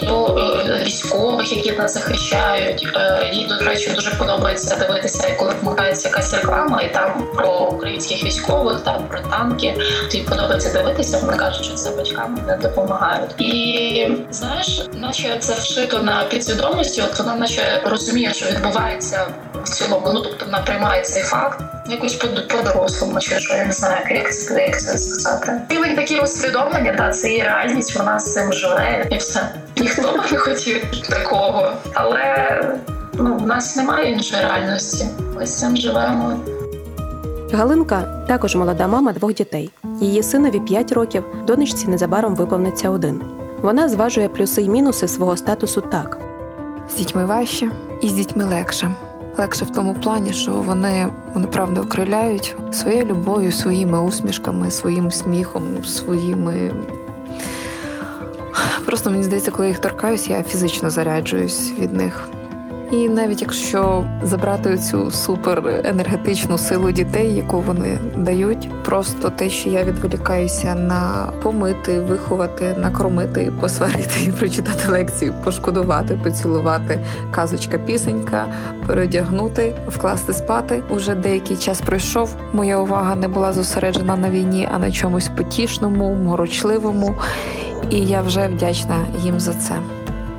[0.00, 6.08] то е, військових, які нас захищають, е, їй до речі дуже подобається дивитися, коли вмикається
[6.08, 9.74] якась реклама, і там про українських військових, там про танки.
[10.10, 11.18] Тобі подобається дивитися.
[11.18, 13.40] Вони кажуть, що це батькам не допомагають.
[13.40, 17.02] І знаєш, наче це вшито на підсвідомості.
[17.02, 19.26] От вона наче розуміє, що відбувається
[19.64, 20.10] в цілому.
[20.14, 22.14] Ну тобто вона приймає цей факт якось
[22.50, 25.52] по-дорослому, чи що я не знаю, як це як це сказати.
[25.68, 29.48] Рівень такі усвідомлення, та це є реальність, вона з цим живе і все.
[29.76, 32.24] Ніхто б не хотів такого, але
[33.14, 35.06] ну в нас немає іншої реальності.
[35.36, 36.40] Ми з цим живемо.
[37.52, 39.70] Галинка також молода мама двох дітей.
[40.00, 43.20] Її синові 5 років, донечці незабаром виповниться один.
[43.62, 46.18] Вона зважує плюси й мінуси свого статусу так:
[46.90, 47.70] з дітьми важче
[48.02, 48.94] і з дітьми легше
[49.38, 55.84] легше в тому плані, що вони вони правда окриляють своєю любов'ю, своїми усмішками, своїм сміхом,
[55.84, 56.74] своїми.
[58.86, 62.28] Просто мені здається, коли їх торкаюсь, я фізично заряджуюсь від них.
[62.92, 69.70] І навіть якщо забрати цю супер енергетичну силу дітей, яку вони дають, просто те, що
[69.70, 77.00] я відволікаюся на помити, виховати, накормити, посварити прочитати лекцію, пошкодувати, поцілувати,
[77.30, 78.46] казочка, пісенька,
[78.86, 80.82] переодягнути, вкласти спати.
[80.90, 82.36] Уже деякий час пройшов.
[82.52, 87.14] Моя увага не була зосереджена на війні, а на чомусь потішному, морочливому.
[87.90, 89.74] І я вже вдячна їм за це.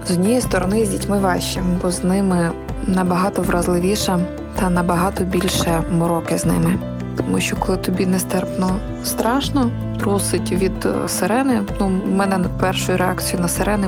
[0.08, 2.52] З однієї сторони з дітьми важче, бо з ними
[2.88, 4.20] набагато вразливіше
[4.60, 6.80] та набагато більше мороки з ними.
[7.18, 9.72] Тому що коли тобі нестерпно страшно,
[10.04, 11.62] трусить від е, сирени.
[11.80, 13.88] Ну, в мене першою реакцією на сирени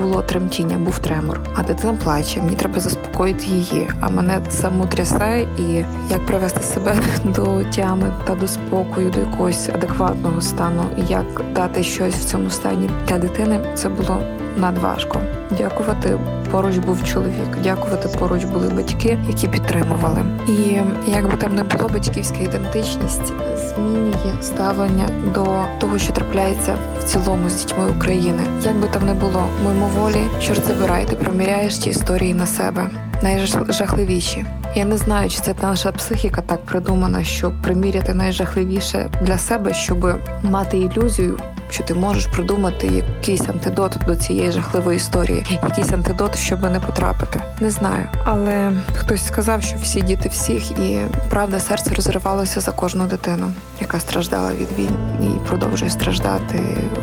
[0.00, 1.40] було тремтіння, був тремор.
[1.54, 3.90] А дитина плаче, мені треба заспокоїти її.
[4.00, 9.68] А мене саму трясе, і як привести себе до тями та до спокою, до якогось
[9.68, 14.22] адекватного стану, і як дати щось в цьому стані для дитини, це було
[14.56, 15.20] надважко.
[15.58, 16.18] Дякувати
[16.50, 20.24] поруч був чоловік, дякувати поруч були батьки, які підтримували.
[20.48, 20.80] І
[21.10, 23.32] як би там не було, батьківська ідентичність
[23.78, 25.37] змінює ставлення до
[25.80, 28.42] того, що трапляється в цілому з дітьми України.
[28.64, 32.90] Як би там не було, мимоволі, чорт забирай, ти проміряєш ті історії на себе.
[33.22, 34.44] Найжахливіші.
[34.74, 40.20] Я не знаю, чи це наша психіка так придумана, щоб приміряти найжахливіше для себе, щоб
[40.42, 41.38] мати ілюзію
[41.70, 47.42] що ти можеш придумати якийсь антидот до цієї жахливої історії, якийсь антидот, щоб не потрапити.
[47.60, 51.00] Не знаю, але хтось сказав, що всі діти всіх, і
[51.30, 56.60] правда, серце розривалося за кожну дитину, яка страждала від війни і продовжує страждати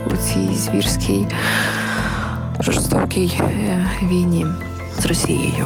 [0.07, 1.27] у цій звірській
[2.59, 4.45] жорстокій е, війні
[4.99, 5.65] з Росією.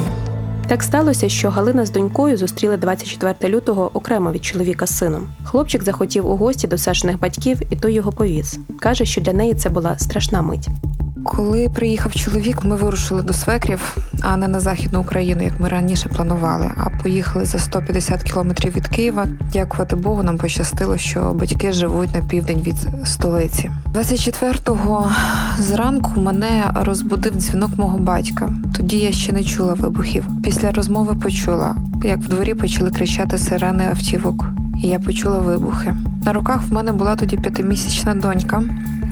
[0.69, 5.27] Так сталося, що Галина з донькою зустріли 24 лютого окремо від чоловіка з сином.
[5.43, 8.59] Хлопчик захотів у гості до Сашиних батьків, і той його повіз.
[8.79, 10.67] каже, що для неї це була страшна мить.
[11.35, 16.09] Коли приїхав чоловік, ми вирушили до свекрів, а не на західну Україну, як ми раніше
[16.09, 16.71] планували.
[16.77, 19.27] А поїхали за 150 кілометрів від Києва.
[19.53, 23.71] Дякувати Богу, нам пощастило, що батьки живуть на південь від столиці.
[23.93, 25.11] 24-го
[25.59, 28.49] зранку мене розбудив дзвінок мого батька.
[28.77, 30.25] Тоді я ще не чула вибухів.
[30.43, 34.45] Після розмови почула, як в дворі почали кричати сирени автівок,
[34.83, 35.95] і я почула вибухи.
[36.25, 38.63] На руках в мене була тоді п'ятимісячна донька.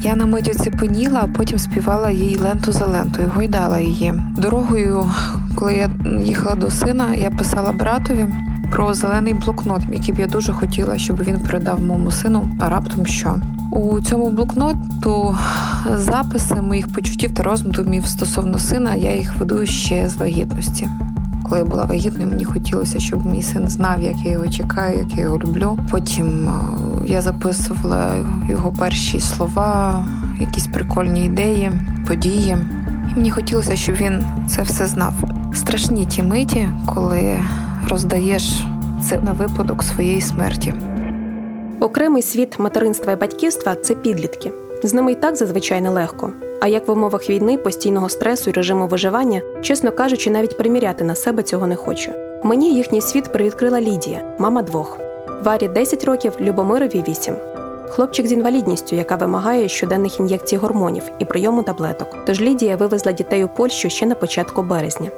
[0.02, 4.14] Я на мить оцепеніла, а потім співала їй ленту за лентою, гойдала її.
[4.38, 5.12] Дорогою,
[5.56, 5.90] коли я
[6.24, 8.26] їхала до сина, я писала братові
[8.72, 13.06] про зелений блокнот, який б я дуже хотіла, щоб він передав моєму сину, а раптом
[13.06, 13.36] що.
[13.72, 15.38] У цьому блокноту
[15.96, 20.90] записи моїх почуттів та роздумів стосовно сина, я їх веду ще з вагітності.
[21.50, 25.18] Коли я була вагітною, мені хотілося, щоб мій син знав, як я його чекаю, як
[25.18, 25.80] я його люблю.
[25.92, 26.50] Потім
[27.06, 28.16] я записувала
[28.50, 30.06] його перші слова,
[30.40, 31.72] якісь прикольні ідеї,
[32.08, 32.58] події.
[33.12, 35.14] І мені хотілося, щоб він це все знав.
[35.54, 37.40] Страшні ті миті, коли
[37.90, 38.64] роздаєш
[39.10, 40.74] це на випадок своєї смерті.
[41.80, 44.52] Окремий світ материнства і батьківства це підлітки.
[44.84, 46.34] З ними і так зазвичай нелегко.
[46.60, 51.16] А як в умовах війни, постійного стресу і режиму виживання, чесно кажучи, навіть приміряти на
[51.16, 52.12] себе цього не хочу.
[52.44, 55.00] Мені їхній світ привідкрила Лідія, мама двох.
[55.44, 57.36] Варі 10 років, Любомирові 8.
[57.90, 62.08] Хлопчик з інвалідністю, яка вимагає щоденних ін'єкцій гормонів і прийому таблеток.
[62.26, 65.10] Тож Лідія вивезла дітей у Польщу ще на початку березня.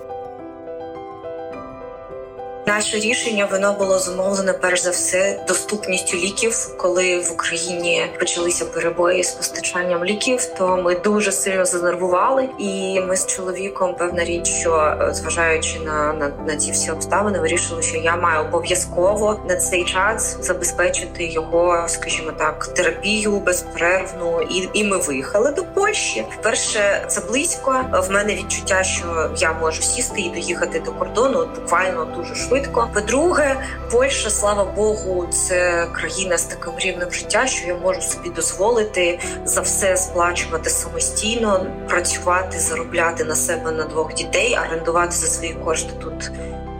[2.70, 6.76] Наше рішення воно було зумовлене перш за все доступністю ліків.
[6.78, 12.50] Коли в Україні почалися перебої з постачанням ліків, то ми дуже сильно занервували.
[12.60, 17.40] І ми з чоловіком, певна річ, що е, зважаючи на на, на ці всі обставини,
[17.40, 24.42] вирішили, що я маю обов'язково на цей час забезпечити його, скажімо так, терапію безперервну.
[24.42, 26.26] І і ми виїхали до Польщі.
[26.42, 27.86] Перше це близько.
[28.10, 32.90] В мене відчуття, що я можу сісти і доїхати до кордону буквально дуже швидко швидко.
[32.94, 33.56] По-друге,
[33.92, 39.62] Польща, слава Богу, це країна з таким рівнем життя, що я можу собі дозволити за
[39.62, 46.32] все сплачувати самостійно, працювати, заробляти на себе на двох дітей, орендувати за свої кошти тут.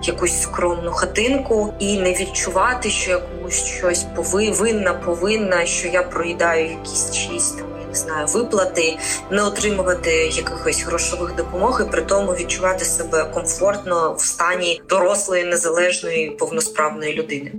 [0.04, 6.70] Якусь скромну хатинку і не відчувати, що я комусь щось повинна, повинна, що я проїдаю
[6.70, 8.98] якісь чиїсь там не знаю, виплати,
[9.32, 16.30] не отримувати якихось грошових допомог і при тому відчувати себе комфортно в стані дорослої, незалежної
[16.30, 17.52] повносправної людини.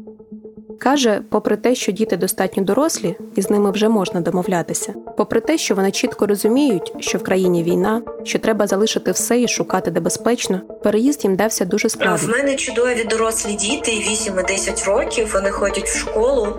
[0.82, 5.58] Каже, попри те, що діти достатньо дорослі, і з ними вже можна домовлятися, попри те,
[5.58, 10.00] що вони чітко розуміють, що в країні війна, що треба залишити все і шукати де
[10.00, 12.28] безпечно, переїзд їм дався дуже складно.
[12.28, 15.30] В мене чудові дорослі діти, 8 і 10 років.
[15.34, 16.56] Вони ходять в школу.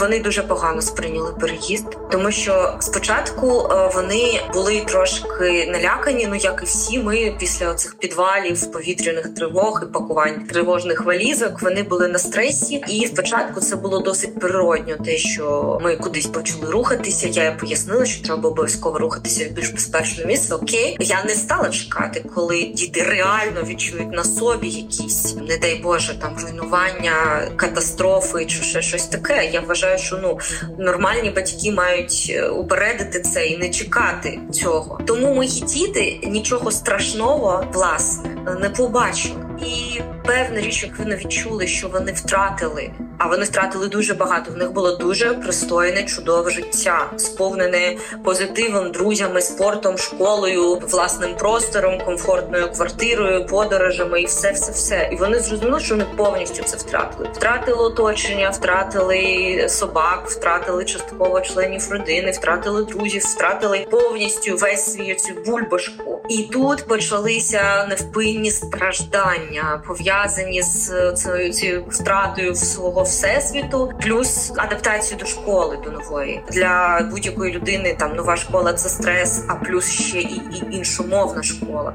[0.00, 6.26] Вони дуже погано сприйняли переїзд, тому що спочатку е, вони були трошки налякані.
[6.30, 11.62] Ну як і всі, ми після цих підвалів, повітряних тривог і пакувань тривожних валізок.
[11.62, 16.26] Вони були на стресі, і спочатку спочатку це було досить природньо, те, що ми кудись
[16.26, 17.28] почали рухатися.
[17.28, 20.54] Я пояснила, що треба обов'язково рухатися в більш безпечне місце.
[20.54, 26.20] Окей, я не стала чекати, коли діти реально відчують на собі якісь, не дай Боже,
[26.20, 27.12] там руйнування,
[27.56, 29.50] катастрофи чи ще щось таке.
[29.52, 30.38] Я вважаю, що ну
[30.78, 35.00] нормальні батьки мають е, упередити це і не чекати цього.
[35.06, 39.49] Тому мої діти нічого страшного власне не побачили.
[39.62, 42.90] І певна річ, як вони відчули, що вони втратили
[43.20, 44.52] а вони втратили дуже багато.
[44.52, 52.72] В них було дуже пристойне, чудове життя, сповнене позитивом, друзями, спортом, школою, власним простором, комфортною
[52.72, 55.10] квартирою, подорожами і все, все, все.
[55.12, 57.28] І вони зрозуміли, що вони повністю це втратили.
[57.32, 65.34] Втратили оточення, втратили собак, втратили частково членів родини, втратили друзів, втратили повністю весь свій цю
[65.46, 66.22] бульбашку.
[66.28, 69.49] І тут почалися невпинні страждання,
[69.86, 77.52] пов'язані з цією цією втратою свого всесвіту, плюс адаптацію до школи до нової для будь-якої
[77.52, 77.96] людини.
[77.98, 81.94] Там нова школа це стрес, а плюс ще і, і іншомовна школа.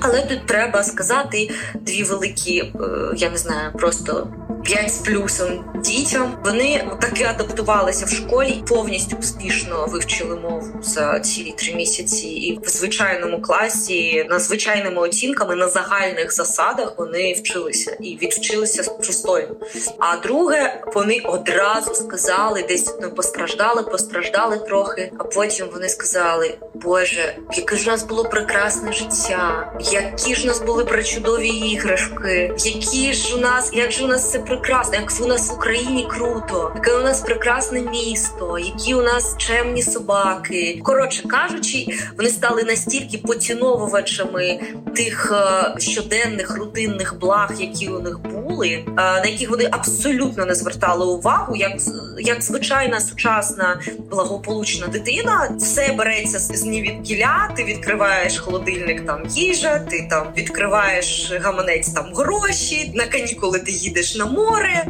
[0.00, 2.72] Але тут треба сказати дві великі, е,
[3.16, 4.28] я не знаю, просто
[4.64, 6.34] 5 з плюсом дітям.
[6.44, 12.68] Вони таки адаптувалися в школі, повністю успішно вивчили мову за ці три місяці, і в
[12.68, 19.56] звичайному класі на звичайними оцінками на загальних засадах вони вчилися і відвчилися пристойно.
[19.98, 25.12] А друге, вони одразу сказали, десь ну, постраждали, постраждали трохи.
[25.18, 30.46] А потім вони сказали: Боже, яке ж у нас було прекрасне життя, які ж у
[30.46, 35.12] нас були причудові іграшки, які ж у нас, як же у нас все прекрасно, як
[35.20, 40.80] у нас в Україні круто, яке у нас прекрасне місто, які у нас чемні собаки.
[40.84, 41.86] Коротше кажучи,
[42.16, 44.60] вони стали настільки поціновувачами
[44.96, 50.54] тих е, щоденних рутинних благ, які у них були, е, на яких вони абсолютно не
[50.54, 51.72] звертали увагу, як
[52.18, 60.06] як звичайна сучасна благополучна дитина, все береться з нівідкіля, Ти відкриваєш холодильник, там їжа, ти
[60.10, 62.92] там відкриваєш гаманець там гроші.
[62.94, 64.86] На канікули ти їдеш на море.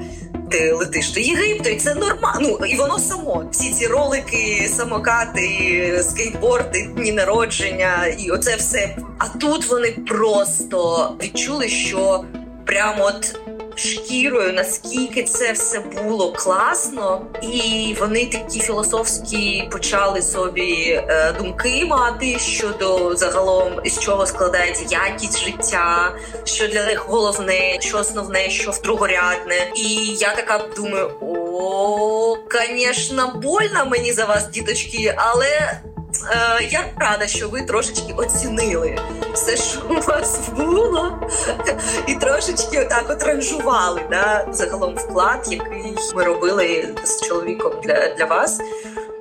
[0.51, 2.59] Ти летиш до Єгипту, і це нормально.
[2.61, 3.48] Ну, і воно само.
[3.53, 8.96] Всі ці ролики, самокати, скейтборди, дні народження, і оце все.
[9.18, 12.24] А тут вони просто відчули, що
[12.66, 13.38] прямо от
[13.81, 22.39] шкірою, наскільки це все було класно, і вони такі філософські почали собі е, думки мати
[22.39, 26.14] щодо загалом з чого складається якість життя,
[26.45, 29.70] що для них головне, що основне, що вдругорядне.
[29.76, 35.81] І я така думаю: о, звісно, больно мені за вас, діточки, але.
[36.30, 38.98] Е, я рада, що ви трошечки оцінили
[39.34, 41.18] все, що у вас було,
[42.06, 48.24] і трошечки отак от ранжували да, загалом вклад, який ми робили з чоловіком для, для
[48.24, 48.61] вас.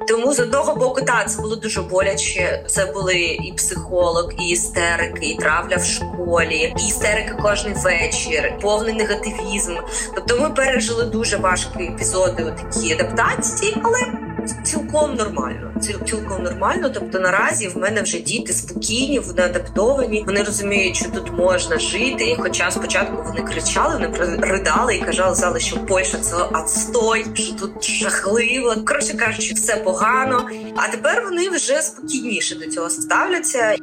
[0.07, 2.63] Тому з одного боку, так, це було дуже боляче.
[2.67, 8.93] Це були і психолог, і істерики, і травля в школі, і істерики кожен вечір, повний
[8.93, 9.75] негативізм.
[10.15, 14.28] Тобто, ми пережили дуже важкі епізоди такі адаптації, але
[14.63, 15.71] цілком нормально.
[16.05, 16.89] Цілком нормально.
[16.93, 20.23] Тобто наразі в мене вже діти спокійні, вони адаптовані.
[20.27, 22.37] Вони розуміють, що тут можна жити.
[22.39, 28.75] Хоча спочатку вони кричали, вони ридали і казали, що Польща це отстой, що тут жахливо.
[28.87, 30.49] Коротше кажучи, все погано.
[30.75, 33.75] А тепер вони вже спокійніше до цього ставляться.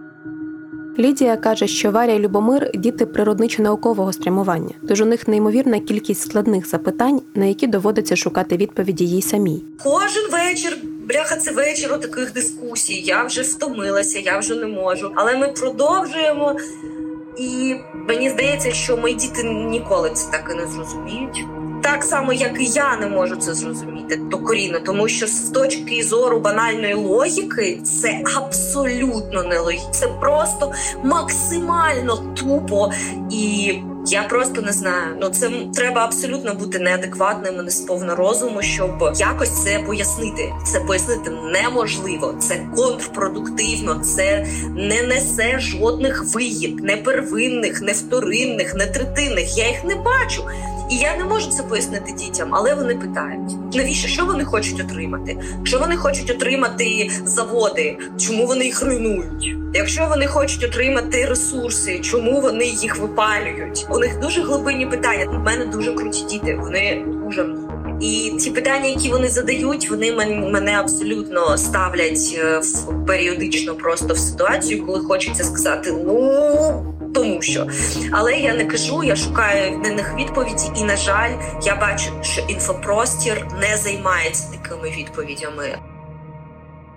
[0.98, 6.68] Лідія каже, що Варя і Любомир діти природничо-наукового спрямування, тож у них неймовірна кількість складних
[6.68, 9.62] запитань, на які доводиться шукати відповіді їй самій.
[9.82, 10.78] Кожен вечір.
[11.08, 13.00] Бляха, це вечір у таких дискусій.
[13.00, 15.12] Я вже втомилася, я вже не можу.
[15.14, 16.56] Але ми продовжуємо,
[17.38, 17.74] і
[18.08, 21.44] мені здається, що мої діти ніколи це так і не зрозуміють
[21.86, 26.40] так само, як і я не можу це зрозуміти докорінно, тому що з точки зору
[26.40, 29.56] банальної логіки це абсолютно не.
[29.90, 30.72] Це просто
[31.04, 32.92] максимально тупо
[33.30, 33.74] і.
[34.08, 35.16] Я просто не знаю.
[35.20, 40.52] Ну це треба абсолютно бути неадекватним, не сповна розуму, щоб якось це пояснити.
[40.64, 48.86] Це пояснити неможливо, це контрпродуктивно, це не несе жодних вигід, не первинних, не вторинних, не
[48.86, 49.58] третинних.
[49.58, 50.42] Я їх не бачу.
[50.90, 55.38] І я не можу це пояснити дітям, але вони питають: навіщо що вони хочуть отримати?
[55.64, 57.98] Що вони хочуть отримати заводи?
[58.18, 59.56] Чому вони їх руйнують?
[59.74, 63.86] Якщо вони хочуть отримати ресурси, чому вони їх випалюють?
[63.90, 65.24] У них дуже глибинні питання.
[65.24, 66.58] У мене дуже круті діти.
[66.62, 67.46] Вони дуже
[68.00, 70.12] і ці питання, які вони задають, вони
[70.52, 77.66] мене абсолютно ставлять е, в періодично просто в ситуацію, коли хочеться сказати ну тому що.
[78.12, 81.30] Але я не кажу, я шукаю на них відповіді, і на жаль,
[81.62, 85.78] я бачу, що інфопростір не займається такими відповідями.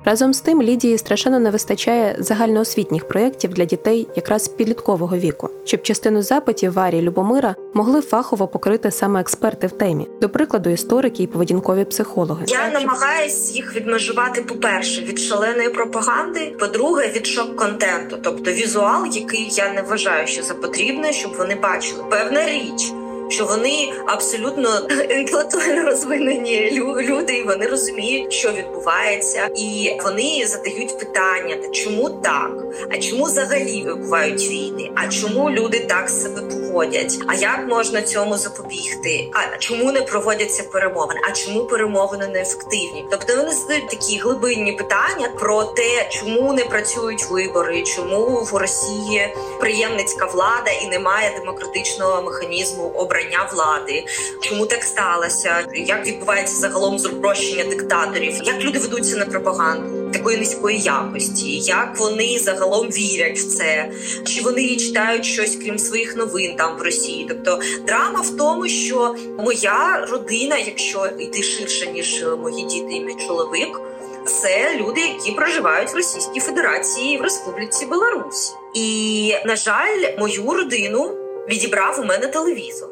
[0.06, 5.82] Разом з тим Лідії страшенно не вистачає загальноосвітніх проєктів для дітей якраз підліткового віку, щоб
[5.82, 11.28] частину запитів Варі Любомира могли фахово покрити саме експерти в темі, до прикладу, історики і
[11.28, 12.45] поведінкові психологи.
[12.47, 14.41] Я намагаюсь їх відмежувати.
[14.41, 20.43] По перше, від шаленої пропаганди, по-друге, від шок-контенту, тобто візуал, який я не вважаю, що
[20.43, 22.93] за потрібне, щоб вони бачили певна річ
[23.30, 24.70] що вони абсолютно
[25.10, 26.72] інтелектуально розвинені
[27.02, 32.52] люди, і вони розуміють, що відбувається, і вони задають питання: чому так?
[32.92, 34.92] А чому взагалі вибувають війни?
[34.96, 37.18] А чому люди так себе поводять?
[37.28, 39.32] А як можна цьому запобігти?
[39.34, 41.20] А чому не проводяться перемовини?
[41.30, 43.06] А чому перемовини неефективні?
[43.12, 49.36] Тобто вони задають такі глибинні питання про те, чому не працюють вибори, чому в Росії
[49.60, 54.05] приємницька влада і немає демократичного механізму обрання обрання влади,
[54.41, 60.80] чому так сталося, як відбувається загалом зрощення диктаторів, як люди ведуться на пропаганду такої низької
[60.80, 63.91] якості, як вони загалом вірять в це,
[64.26, 67.26] чи вони читають щось крім своїх новин там в Росії.
[67.30, 73.15] Тобто драма в тому, що моя родина, якщо йти ширше ніж мої діти і мій
[73.28, 73.82] чоловік
[74.26, 78.53] це люди, які проживають в Російській Федерації в Республіці Білорусь.
[78.74, 81.15] І на жаль, мою родину
[81.49, 82.89] відібрав у мене телевізор,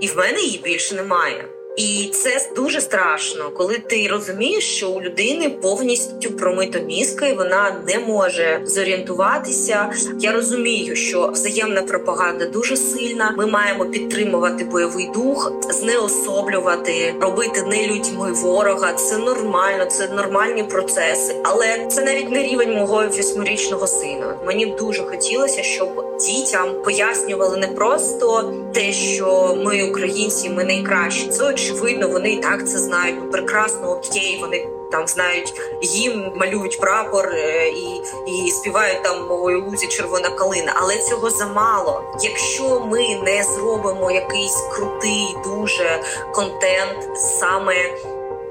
[0.00, 1.48] і в мене її більше немає.
[1.78, 7.76] І це дуже страшно, коли ти розумієш, що у людини повністю промито мізка, і вона
[7.86, 9.92] не може зорієнтуватися.
[10.20, 13.34] Я розумію, що взаємна пропаганда дуже сильна.
[13.38, 18.92] Ми маємо підтримувати бойовий дух, знеособлювати, робити не людьми ворога.
[18.92, 24.38] Це нормально, це нормальні процеси, але це навіть не рівень мого восьмирічного сина.
[24.46, 25.88] Мені дуже хотілося, щоб
[26.20, 31.28] дітям пояснювали не просто те, що ми українці, ми найкращі.
[31.28, 33.16] Це очевидно, вони і так це знають.
[33.24, 34.68] Ну, прекрасно окей, вони.
[34.90, 40.98] Там знають їм малюють прапор е, і і співають там «Ой, лузі червона калина, але
[40.98, 42.02] цього замало.
[42.22, 46.02] Якщо ми не зробимо якийсь крутий дуже
[46.34, 47.74] контент, саме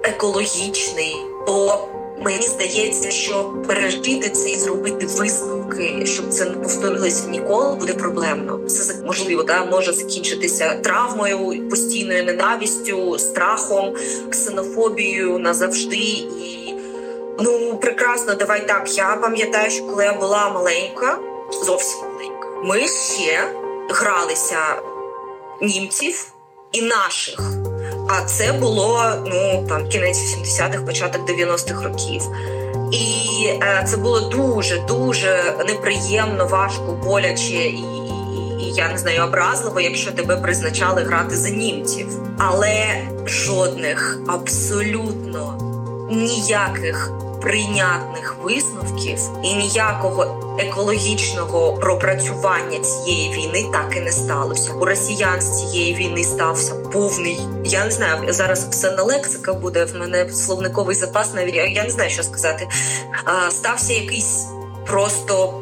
[0.03, 1.15] екологічний,
[1.45, 1.87] то
[2.21, 8.59] Мені здається, що пережити це і зробити висновки, щоб це не повторилося ніколи, буде проблемно.
[8.67, 13.93] Це можливо, да може закінчитися травмою, постійною ненавістю, страхом,
[14.29, 16.73] ксенофобією назавжди і.
[17.39, 18.97] Ну прекрасно, давай так.
[18.97, 21.19] Я пам'ятаю, що коли я була маленька,
[21.65, 23.53] зовсім маленька, ми ще
[23.89, 24.57] гралися
[25.61, 26.33] німців
[26.71, 27.66] і наших.
[28.07, 32.21] А це було ну там кінець 80-х, початок 90-х років.
[32.91, 39.23] І е, це було дуже дуже неприємно, важко, боляче і, і, і я не знаю,
[39.23, 42.07] образливо, якщо тебе призначали грати за німців.
[42.37, 45.57] Але жодних абсолютно
[46.11, 47.11] ніяких
[47.47, 54.73] прийнятних висновків і ніякого екологічного пропрацювання цієї війни так і не сталося.
[54.73, 57.39] У росіян з цієї війни стався повний.
[57.63, 58.67] Я не знаю зараз.
[58.69, 61.33] Все на лексика буде в мене словниковий запас.
[61.33, 62.67] Навіть я не знаю, що сказати.
[63.49, 64.45] Стався якийсь
[64.87, 65.61] просто.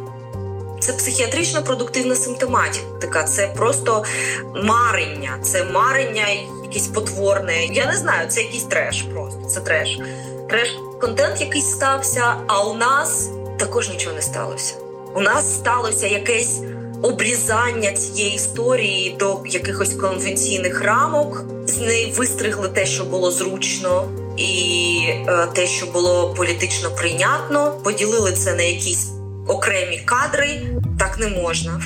[0.79, 4.03] Це психіатрично продуктивна симптоматика, це просто
[4.63, 6.27] марення, це марення,
[6.63, 7.65] якесь потворне.
[7.65, 9.01] Я не знаю, це якийсь треш.
[9.01, 9.99] Просто це треш.
[10.49, 10.69] Треш
[11.01, 12.35] контент якийсь стався.
[12.47, 13.29] А у нас
[13.59, 14.75] також нічого не сталося.
[15.15, 16.61] У нас сталося якесь
[17.01, 21.43] обрізання цієї історії до якихось конвенційних рамок.
[21.65, 27.71] З неї вистригли те, що було зручно, і е, те, що було політично прийнятно.
[27.83, 29.11] Поділили це на якісь
[29.47, 30.61] окремі кадри.
[30.99, 31.81] Так не можна.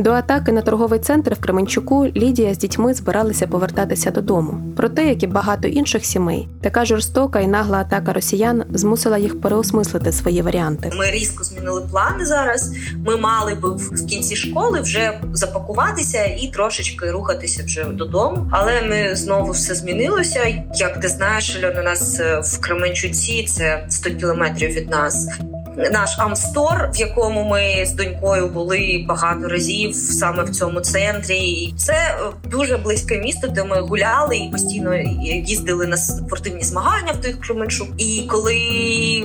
[0.00, 4.72] До атаки на торговий центр в Кременчуку Лідія з дітьми збиралися повертатися додому.
[4.76, 10.12] Проте, як і багато інших сімей, така жорстока і нагла атака росіян змусила їх переосмислити
[10.12, 10.90] свої варіанти.
[10.98, 12.72] Ми різко змінили плани зараз.
[13.06, 18.48] Ми мали би в кінці школи вже запакуватися і трошечки рухатися вже додому.
[18.50, 20.64] Але ми знову все змінилося.
[20.74, 25.28] Як ти знаєш, Альона, нас е, в Кременчуці це 100 кілометрів від нас
[25.76, 31.36] наш Амстор, в якому ми з донькою були багато разів саме в цьому центрі.
[31.36, 32.16] І Це е,
[32.50, 34.96] дуже близьке місто, де ми гуляли і постійно
[35.44, 37.88] їздили на спортивні змагання в той Кременчук.
[37.98, 38.58] І коли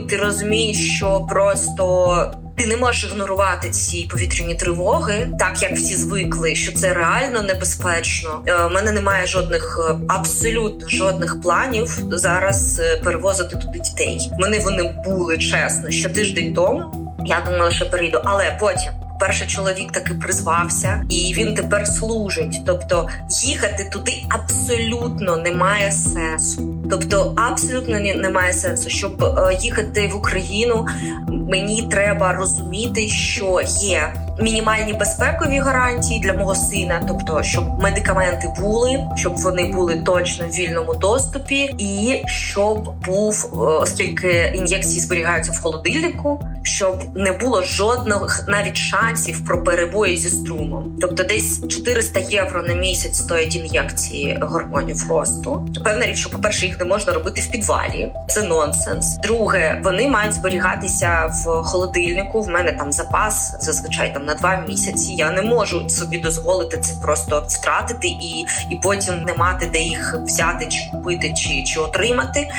[0.10, 6.56] ти розумієш, що просто ти не можеш ігнорувати ці повітряні тривоги, так як всі звикли,
[6.56, 8.44] що це реально небезпечно.
[8.48, 14.32] У е, мене немає жодних е, абсолютно жодних планів зараз е, перевозити туди дітей.
[14.40, 16.84] Мене вони були чесно що тиждень тому.
[17.26, 19.05] Я думала, що перейду, але потім.
[19.20, 22.62] Перший чоловік таки призвався, і він тепер служить.
[22.66, 26.76] Тобто їхати туди абсолютно немає сенсу.
[26.90, 30.88] Тобто, абсолютно немає сенсу, щоб їхати в Україну.
[31.28, 39.04] Мені треба розуміти, що є мінімальні безпекові гарантії для мого сина, тобто, щоб медикаменти були,
[39.16, 45.60] щоб вони були точно в вільному доступі, і щоб був, е, оскільки ін'єкції зберігаються в
[45.62, 50.98] холодильнику, щоб не було жодних навіть шансів про перебої зі струмом.
[51.02, 55.68] Тобто, десь 400 євро на місяць стоять ін'єкції гормонів росту.
[55.84, 58.12] Певна річ, що по перше, їх не можна робити в підвалі.
[58.28, 59.18] Це нонсенс.
[59.18, 62.42] Друге, вони мають зберігатися в холодильнику.
[62.42, 65.14] В мене там запас зазвичай там там на два місяці.
[65.14, 70.16] Я не можу собі дозволити це просто втратити і і потім не мати де їх
[70.24, 72.50] взяти, чи купити, чи чи отримати.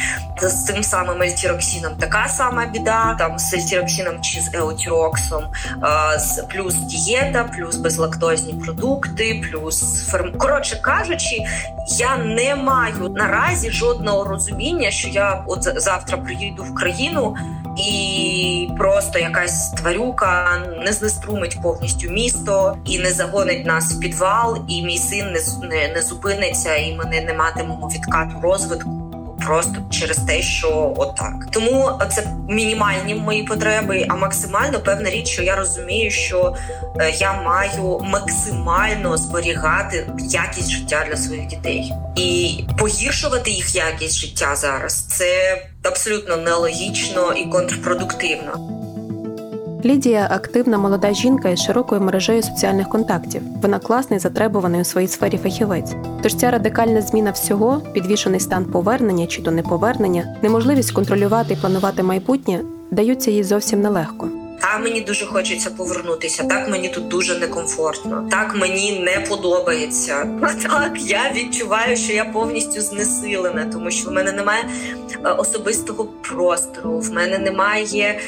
[0.42, 3.16] З цим самим ельтіроксином така сама біда.
[3.18, 5.42] Там з ельтіроксином чи з еотіроксом,
[6.50, 10.38] плюс дієта, плюс безлактозні продукти, плюс ферм.
[10.38, 11.44] Коротше кажучи,
[11.98, 17.36] я не маю наразі жодного розуміння, що я от завтра приїду в країну
[17.76, 24.82] і просто якась тварюка не знеструмить повністю місто і не загонить нас в підвал, і
[24.82, 29.02] мій син не не, не зупиниться, і ми не матимемо відкату розвитку.
[29.46, 31.34] Просто через те, що отак.
[31.50, 36.56] Тому це мінімальні мої потреби, а максимально певна річ, що я розумію, що
[37.00, 44.56] е, я маю максимально зберігати якість життя для своїх дітей і погіршувати їх якість життя
[44.56, 44.94] зараз.
[44.94, 48.75] Це абсолютно нелогічно і контрпродуктивно.
[49.86, 53.42] Лідія активна молода жінка із широкою мережею соціальних контактів.
[53.62, 55.94] Вона класний, затребуваний у своїй сфері фахівець.
[56.22, 62.02] Тож ця радикальна зміна всього, підвішений стан повернення чи до неповернення, неможливість контролювати і планувати
[62.02, 62.60] майбутнє
[62.90, 64.28] даються їй зовсім нелегко.
[64.74, 66.44] А мені дуже хочеться повернутися.
[66.44, 68.28] Так мені тут дуже некомфортно.
[68.30, 70.28] Так мені не подобається.
[70.62, 74.64] Так я відчуваю, що я повністю знесилена, тому що в мене немає
[75.24, 76.98] е, особистого простору.
[76.98, 78.20] В мене немає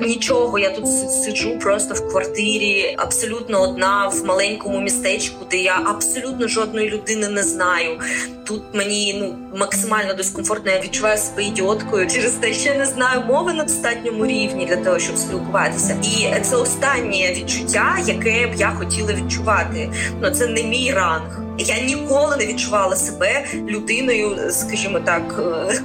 [0.00, 0.58] нічого.
[0.58, 0.86] Я тут
[1.24, 7.42] сиджу просто в квартирі, абсолютно одна в маленькому містечку, де я абсолютно жодної людини не
[7.42, 8.00] знаю.
[8.44, 10.72] Тут мені ну максимально дискомфортно.
[10.72, 14.76] Я відчуваю себе ідіоткою через те, що я не знаю мови на достатньому рівні для
[14.76, 15.85] того, щоб спілкуватися.
[16.02, 19.90] І це останнє відчуття, яке б я хотіла відчувати.
[20.22, 21.40] Ну це не мій ранг.
[21.58, 25.80] Я ніколи не відчувала себе людиною, скажімо так, е,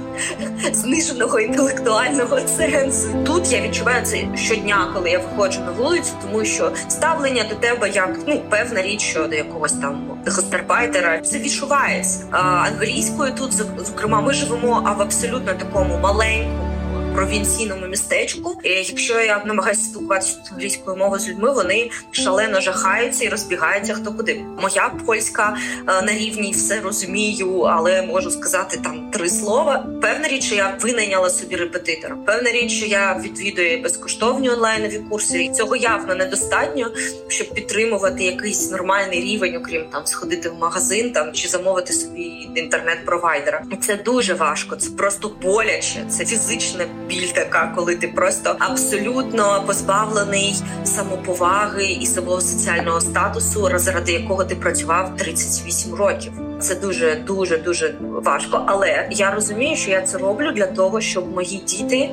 [0.72, 3.08] зниженого інтелектуального сенсу.
[3.26, 7.90] Тут я відчуваю це щодня, коли я виходжу на вулицю, тому що ставлення до тебе
[7.90, 12.26] як ну певна річ, що до якогось там гостербайтера, це відчувається.
[12.30, 13.52] А англійською тут
[13.86, 16.71] зокрема ми живемо а в абсолютно такому маленькому
[17.14, 18.58] провінційному містечку.
[18.64, 24.12] І Якщо я намагаюся спілкуватися англійською мовою з людьми, вони шалено жахаються і розбігаються хто
[24.12, 24.44] куди.
[24.62, 29.86] Моя польська е, на рівні все розумію, але можу сказати там три слова.
[30.02, 32.16] Певна річ, я винайняла собі репетитора.
[32.26, 35.50] Певна річ, що я відвідую безкоштовні онлайнові курси.
[35.56, 36.86] Цього явно недостатньо,
[37.28, 43.64] щоб підтримувати якийсь нормальний рівень, окрім там сходити в магазин там чи замовити собі інтернет-провайдера.
[43.80, 44.76] Це дуже важко.
[44.76, 50.54] Це просто боляче, це фізичне біль така, коли ти просто абсолютно позбавлений
[50.84, 56.51] самоповаги і свого соціального статусу, заради якого ти працював 38 років.
[56.62, 58.64] Це дуже дуже дуже важко.
[58.66, 62.10] Але я розумію, що я це роблю для того, щоб мої діти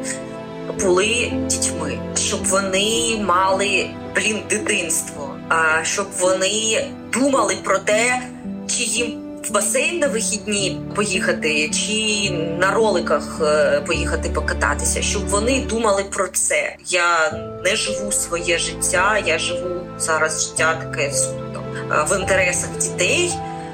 [0.81, 8.21] були дітьми, щоб вони мали блін дитинство, а щоб вони думали про те,
[8.67, 15.65] чи їм в басейн на вихідні поїхати, чи на роликах е, поїхати покататися, щоб вони
[15.69, 16.75] думали про це.
[16.85, 17.31] Я
[17.65, 23.31] не живу своє життя, я живу зараз життя таке суто е, в інтересах дітей.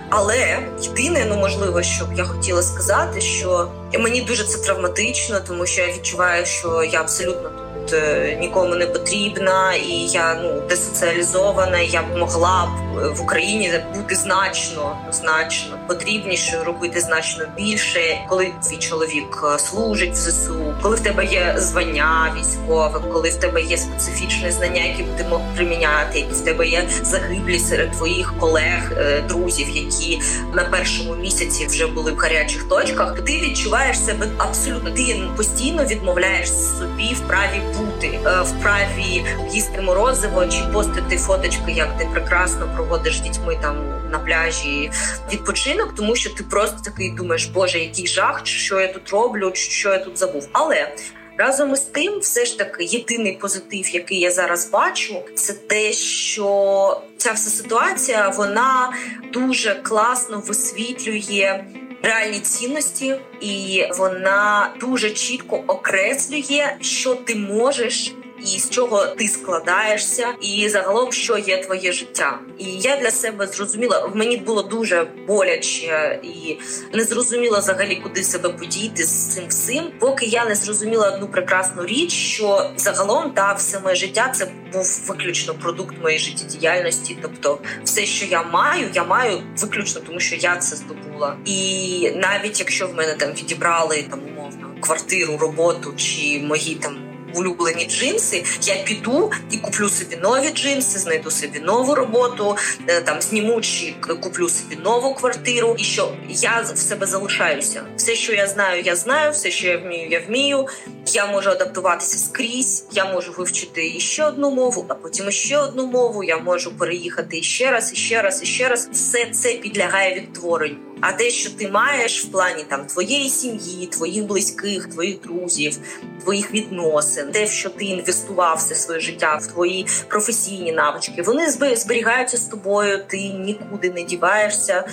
[0.10, 5.66] Але єдине, ну можливо, що б я хотіла сказати, що мені дуже це травматично, тому
[5.66, 7.52] що я відчуваю, що я абсолютно
[7.86, 11.80] тут е, нікому не потрібна, і я ну десоціалізована.
[11.80, 18.78] Я б могла б в Україні бути значно значно потрібніше, робити значно більше, коли твій
[18.78, 23.78] чоловік е, служить в ЗСУ, коли в тебе є звання військове, коли в тебе є
[23.78, 29.22] специфічне знання, які ти мог приміняти, які в тебе є загиблі серед твоїх колег, е,
[29.22, 30.22] друзів, які
[30.54, 33.16] на першому місяці вже були в гарячих точках.
[33.22, 34.92] Ти відчуваєш себе абсолютно.
[34.92, 41.72] Ти постійно відмовляєш собі в праві бути, е, в праві їсти морозиво чи постити фоточки,
[41.72, 43.76] як ти прекрасно проводиш дітьми там
[44.12, 44.92] на пляжі
[45.34, 49.90] відпочинок, тому що ти просто такий думаєш, боже, який жах, що я тут роблю, що
[49.90, 50.50] я тут забув.
[50.52, 50.96] Але
[51.38, 57.02] разом із тим, все ж таки, єдиний позитив, який я зараз бачу, це те, що
[57.18, 58.94] ця вся ситуація вона
[59.34, 61.64] дуже класно висвітлює.
[62.06, 68.14] Реальні цінності, і вона дуже чітко окреслює, що ти можеш
[68.54, 72.40] і з чого ти складаєшся, і загалом що є твоє життя.
[72.58, 76.58] І я для себе зрозуміла, в мені було дуже боляче і
[76.94, 81.86] не зрозуміла взагалі, куди себе подіти з цим всім, поки я не зрозуміла одну прекрасну
[81.86, 87.18] річ, що загалом та все моє життя це був виключно продукт моєї життєдіяльності.
[87.22, 91.38] Тобто, все, що я маю, я маю виключно, тому що я це здобула.
[91.46, 97.05] І навіть якщо в мене там відібрали там умовно квартиру, роботу чи мої там
[97.36, 102.58] улюблені джинси, я піду і куплю собі нові джинси, знайду собі нову роботу,
[102.88, 105.76] е, там зніму чи куплю собі нову квартиру.
[105.80, 107.82] І що я в себе залишаюся.
[107.98, 110.68] Все, що я знаю, я знаю, все, що я вмію, я вмію.
[111.14, 116.24] Я можу адаптуватися скрізь, я можу вивчити іще одну мову, а потім ще одну мову.
[116.24, 118.90] Я можу переїхати ще раз, і ще раз, і ще раз.
[118.94, 120.78] Все це підлягає відтворенню.
[121.02, 125.78] А те, що ти маєш в плані там твоєї сім'ї, твоїх близьких, твоїх друзів,
[126.24, 132.38] твоїх відносин, те, що ти інвестував все своє життя, в твої професійні навички, вони зберігаються
[132.38, 133.04] з тобою.
[133.08, 134.84] Ти нікуди не діваєшся.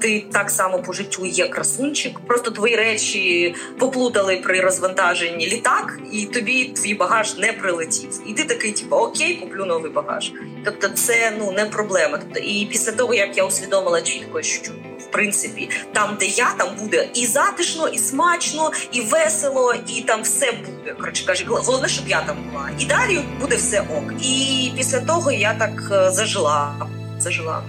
[0.00, 2.18] Ти так само по життю є красунчик.
[2.26, 8.10] Просто твої речі поплутали при розвантаженні літак, і тобі твій багаж не прилетів.
[8.26, 10.32] І ти такий, типу, окей, куплю новий багаж.
[10.64, 12.18] Тобто, це ну не проблема.
[12.18, 14.72] Тобто, і після того як я усвідомила чітко, що
[15.10, 20.52] принципі там, де я, там буде і затишно, і смачно, і весело, і там все
[20.52, 20.94] буде.
[21.00, 22.70] Коротше каже, головне, щоб я там була.
[22.78, 24.12] І далі буде все ок.
[24.22, 26.74] І після того я так е, зажила.
[27.18, 27.62] Зажила.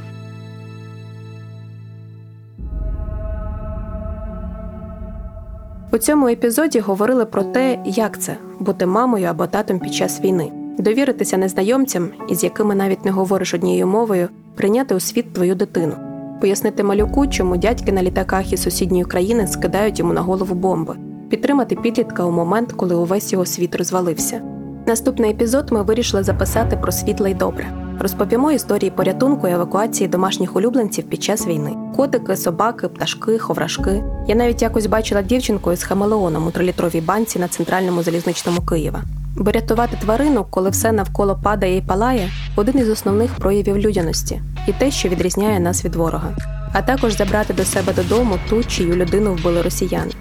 [5.93, 10.51] У цьому епізоді говорили про те, як це бути мамою або татом під час війни,
[10.77, 15.93] довіритися незнайомцям, із якими навіть не говориш однією мовою, прийняти у світ твою дитину,
[16.41, 20.95] пояснити малюку, чому дядьки на літаках із сусідньої країни скидають йому на голову бомби,
[21.29, 24.41] підтримати підлітка у момент, коли увесь його світ розвалився.
[24.87, 27.65] Наступний епізод ми вирішили записати про світле й добре.
[27.99, 34.03] Розповімо історії порятунку і евакуації домашніх улюбленців під час війни: котики, собаки, пташки, ховрашки.
[34.27, 39.03] Я навіть якось бачила дівчинку із хамелеоном у трилітровій банці на центральному залізничному Києва.
[39.35, 44.73] Бо рятувати тварину, коли все навколо падає і палає, один із основних проявів людяності і
[44.73, 46.35] те, що відрізняє нас від ворога,
[46.73, 50.11] а також забрати до себе додому ту, чию людину вбили росіяни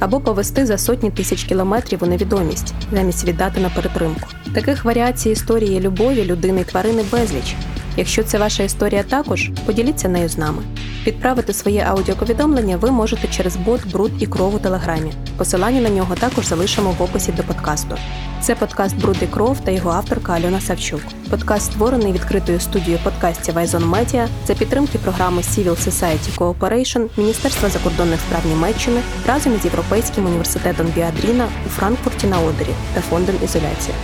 [0.00, 4.28] або повести за сотні тисяч кілометрів у невідомість, замість віддати на перетримку.
[4.54, 7.56] Таких варіацій історії любові, людини і тварини безліч.
[7.96, 10.62] Якщо це ваша історія також, поділіться нею з нами.
[11.06, 15.12] Відправити своє аудіоповідомлення ви можете через бот Бруд і кров у телеграмі.
[15.36, 17.96] Посилання на нього також залишимо в описі до подкасту.
[18.40, 21.00] Це подкаст Бруд і кров та його авторка Альона Савчук.
[21.30, 28.20] Подкаст створений відкритою студією подкастів Айзон Медіа за підтримки програми Civil Society Cooperation Міністерства закордонних
[28.20, 33.96] справ Німеччини разом із Європейським університетом Біадріна у Франкфурті на Одері та фондом Ізоляція.